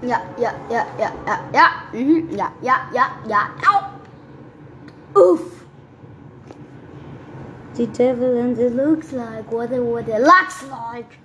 Ja, 0.03 0.21
ja, 0.37 0.53
ja, 0.69 0.85
ja, 0.99 0.99
ja, 0.99 1.13
ja, 1.27 1.39
ja, 1.53 1.69
mhm, 1.93 2.37
ja, 2.37 2.51
ja, 2.61 2.75
ja, 2.93 3.07
ja, 3.25 3.51
au! 3.71 3.83
Oof! 5.15 5.65
The 7.75 7.87
devil 7.87 8.37
and 8.37 8.59
it 8.59 8.73
looks 8.75 9.13
like 9.13 9.53
what 9.53 9.71
it, 9.73 9.81
what 9.81 10.09
it 10.09 10.21
looks 10.21 10.63
like. 10.65 11.19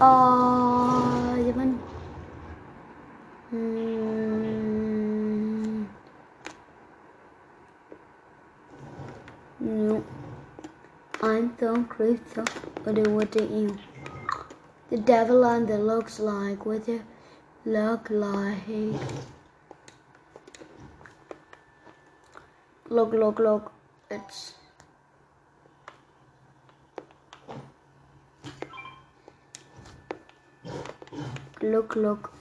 Oh, 0.00 1.36
jemand. 1.38 1.78
Hmm. 3.50 4.00
No. 9.58 10.04
I'm 11.22 11.56
so 11.58 11.82
crazy. 11.84 12.20
What 12.84 12.94
do 12.94 13.10
what 13.10 13.32
do 13.32 13.40
you? 13.40 13.76
The 14.90 14.98
devil 14.98 15.44
and 15.44 15.68
the 15.68 15.78
looks 15.78 16.18
like 16.18 16.66
what 16.66 16.88
it 16.88 17.02
look 17.64 18.10
like. 18.10 19.00
Look, 22.88 23.12
look, 23.12 23.38
look. 23.38 23.72
It's 24.10 24.54
look, 31.62 31.94
look. 31.94 32.32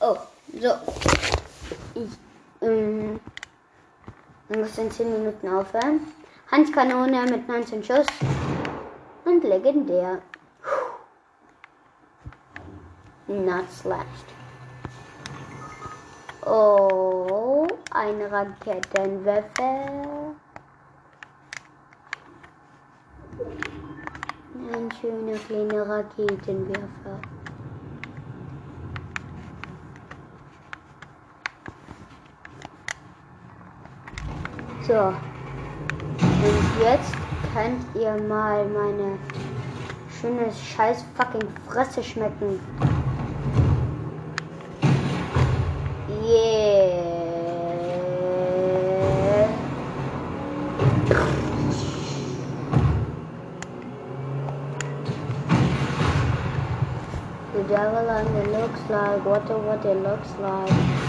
Oh, 0.00 0.26
so. 0.58 0.80
Ich 1.94 2.10
mm, 2.62 3.18
mm. 3.18 3.35
Ähm, 4.50 4.60
muss 4.60 4.78
in 4.78 4.90
10 4.90 5.12
Minuten 5.12 5.48
aufhören. 5.48 6.00
Handkanone 6.50 7.24
mit 7.24 7.48
19 7.48 7.82
Schuss. 7.82 8.06
Und 9.24 9.42
legendär. 9.42 10.22
Not 13.26 13.68
slashed. 13.70 14.06
Oh, 16.44 17.66
ein 17.90 18.22
Raketenwerfer. 18.22 20.34
Ein 24.72 24.92
schöner 25.00 25.38
kleiner 25.38 25.88
Raketenwerfer. 25.88 27.20
So. 34.86 34.94
Und 34.94 35.14
jetzt 36.80 37.12
könnt 37.52 37.82
ihr 37.96 38.12
mal 38.28 38.64
meine 38.66 39.18
schöne 40.20 40.52
scheiß 40.52 41.04
fucking 41.16 41.48
Fresse 41.68 42.04
schmecken. 42.04 42.60
Yeah. 46.22 47.06
The 57.54 57.62
devil 57.64 58.08
and 58.08 58.36
it 58.36 58.52
looks 58.52 58.80
like, 58.88 59.24
what 59.24 59.50
what 59.50 59.84
it 59.84 60.00
looks 60.04 60.28
like. 60.40 61.05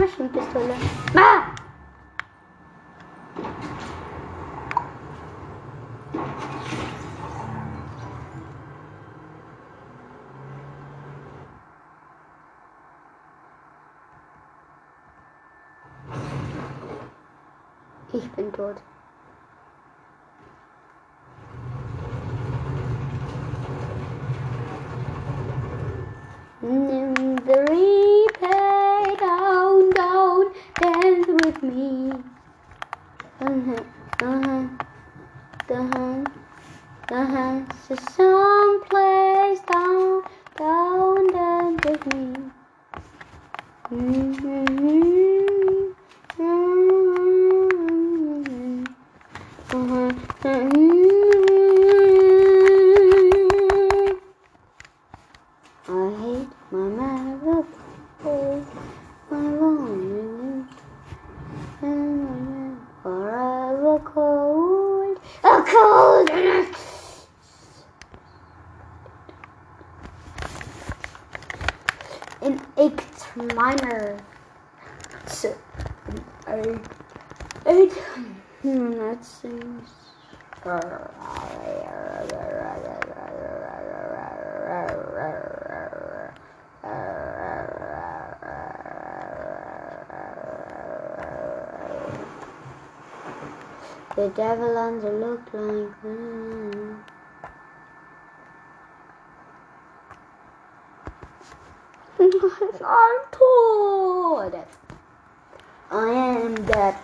Maschinenpistole. 0.00 0.74
Ah! 1.14 1.42
Ich 18.12 18.32
bin 18.32 18.52
tot. 18.52 18.76
The 94.16 94.28
devil 94.30 94.76
on 94.76 95.00
the 95.00 95.12
look 95.12 95.40
like 95.52 96.02
mm. 96.02 97.00
I'm 102.20 103.20
tot. 103.30 104.68
I 105.90 106.08
am 106.08 106.54
dead. 106.66 106.96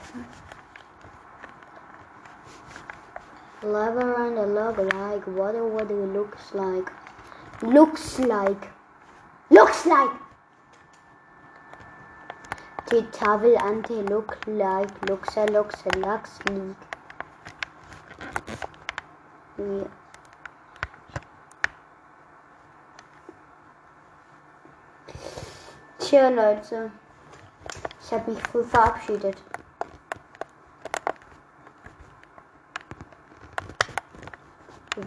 Lever 3.62 4.26
and 4.26 4.38
a 4.38 4.46
look 4.46 4.76
like 4.92 5.26
what 5.26 5.54
what 5.54 5.90
it 5.90 5.94
looks 5.94 6.52
like. 6.54 6.90
Looks 7.62 8.18
like. 8.18 8.68
Looks 9.50 9.86
like. 9.86 10.10
The 12.90 13.02
devil 13.02 13.10
Tafel 13.12 13.60
ante 13.62 14.02
look 14.02 14.38
like. 14.46 15.08
Looks 15.08 15.36
a 15.36 15.46
looks 15.46 15.82
a 15.86 15.98
lux 15.98 16.38
leak. 16.50 16.85
Ja. 19.58 19.86
Tja, 25.98 26.28
Leute. 26.28 26.92
Ich 28.00 28.12
habe 28.12 28.30
mich 28.30 28.42
früh 28.42 28.62
verabschiedet. 28.62 29.42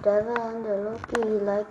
Devil 0.01 0.37
and 0.37 0.65
the 0.65 0.75
Loki 0.77 1.43
like 1.43 1.67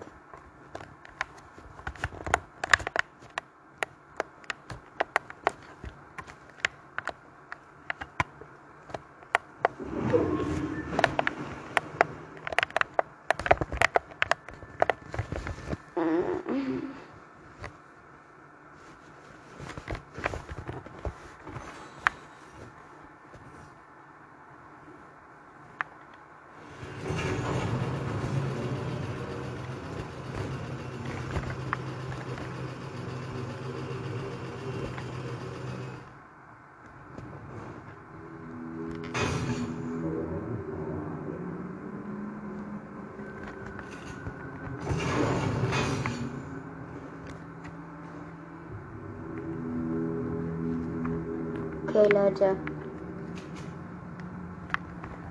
Okay, 51.98 52.14
Leute. 52.28 52.56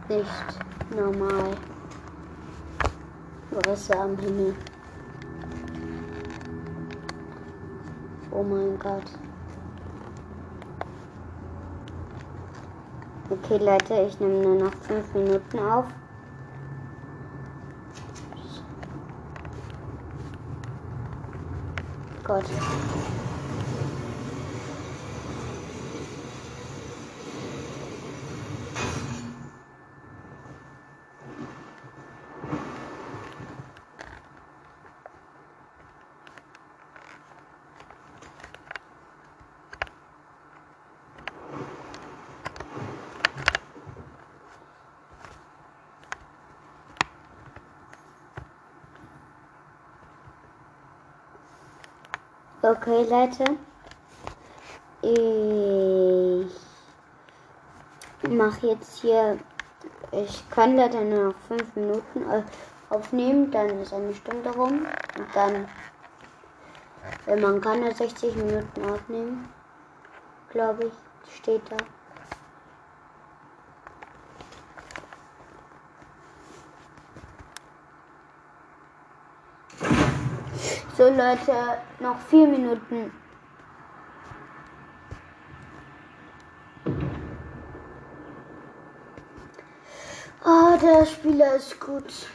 Nicht 0.09 0.95
normal. 0.95 1.51
Risse 3.67 3.99
am 3.99 4.17
Himmel. 4.17 4.55
Oh 8.31 8.41
mein 8.41 8.79
Gott. 8.79 9.03
Okay, 13.29 13.57
Leute, 13.57 14.07
ich 14.07 14.19
nehme 14.19 14.41
nur 14.41 14.55
noch 14.55 14.73
fünf 14.73 15.13
Minuten 15.13 15.59
auf. 15.59 15.85
Gott. 22.23 22.45
Okay, 52.87 53.03
Leute. 53.09 53.43
Ich 58.21 58.29
mache 58.31 58.67
jetzt 58.67 59.01
hier. 59.01 59.37
Ich 60.13 60.49
kann 60.49 60.77
leider 60.77 61.01
nur 61.01 61.25
noch 61.25 61.35
fünf 61.49 61.75
Minuten 61.75 62.25
aufnehmen, 62.89 63.51
dann 63.51 63.81
ist 63.81 63.91
eine 63.91 64.13
Stunde 64.13 64.51
rum 64.51 64.87
und 65.17 65.27
dann. 65.35 65.67
Wenn 67.25 67.41
man 67.41 67.59
kann, 67.59 67.81
nur 67.81 67.91
60 67.91 68.33
Minuten 68.37 68.85
aufnehmen. 68.85 69.49
Glaube 70.49 70.85
ich, 70.85 70.93
steht 71.35 71.63
da. 71.69 71.75
Leute, 81.09 81.53
noch 81.99 82.19
vier 82.19 82.47
Minuten. 82.47 83.11
Ja, 90.45 90.77
der 90.77 91.05
Spieler 91.05 91.55
ist 91.55 91.79
gut. 91.79 92.27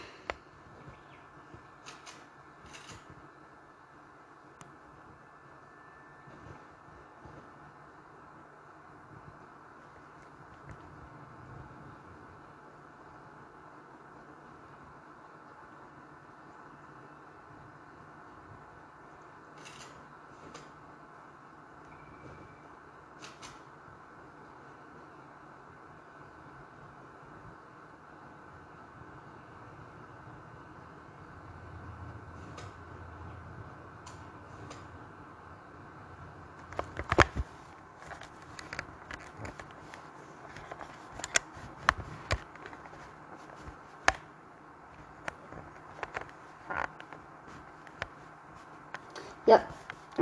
Ja, 49.44 49.60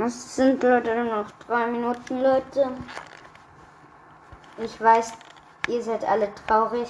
es 0.05 0.35
sind 0.35 0.63
Leute 0.63 1.03
noch 1.03 1.29
drei 1.47 1.67
Minuten, 1.67 2.21
Leute. 2.21 2.71
Ich 4.57 4.79
weiß, 4.79 5.13
ihr 5.67 5.81
seid 5.81 6.03
alle 6.05 6.29
traurig. 6.47 6.87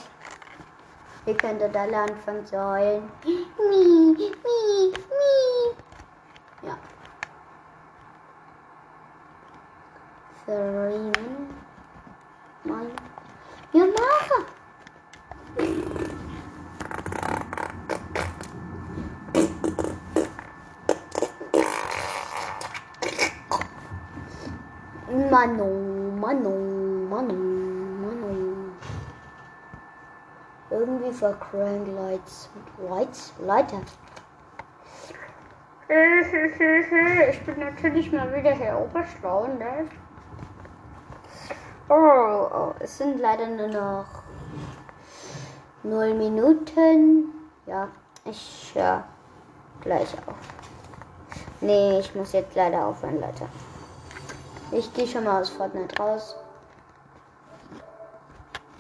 Ihr 1.26 1.36
könntet 1.36 1.76
alle 1.76 1.98
anfangen 1.98 2.46
zu 2.46 2.58
heulen. 2.58 3.12
Mi, 3.24 4.32
Irgendwie 31.22 31.40
vercrank 31.40 31.88
Lights. 31.96 32.50
Lights? 32.90 33.34
Leiter. 33.40 33.82
Ich 37.32 37.46
bin 37.46 37.60
natürlich 37.60 38.12
mal 38.14 38.34
wieder 38.34 38.52
hier 38.52 38.80
oberschlau, 38.80 39.48
ne? 39.48 39.90
Oh, 41.90 42.48
oh, 42.54 42.74
es 42.80 42.98
sind 42.98 43.20
leider 43.20 43.48
nur 43.48 43.68
noch 43.68 44.06
0 45.84 46.14
Minuten. 46.14 47.34
Ja, 47.66 47.90
ich 48.24 48.72
höre 48.74 49.04
gleich 49.82 50.14
auf. 50.26 50.36
Nee, 51.60 52.00
ich 52.00 52.16
muss 52.16 52.32
jetzt 52.32 52.56
leider 52.56 52.86
aufhören, 52.86 53.20
Leute. 53.20 53.50
Ich 54.72 54.94
gehe 54.94 55.08
schon 55.08 55.26
mal 55.26 55.42
aus 55.42 55.50
Fortnite 55.50 55.98
raus. 56.02 56.38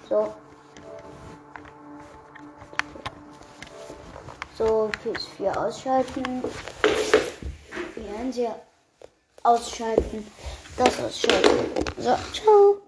So. 0.07 0.33
So, 4.61 4.91
PS4 5.03 5.57
ausschalten. 5.57 6.43
Fernseher 7.95 8.61
ausschalten. 9.41 10.31
Das 10.77 10.99
ausschalten. 10.99 11.83
So, 11.97 12.15
ciao. 12.31 12.80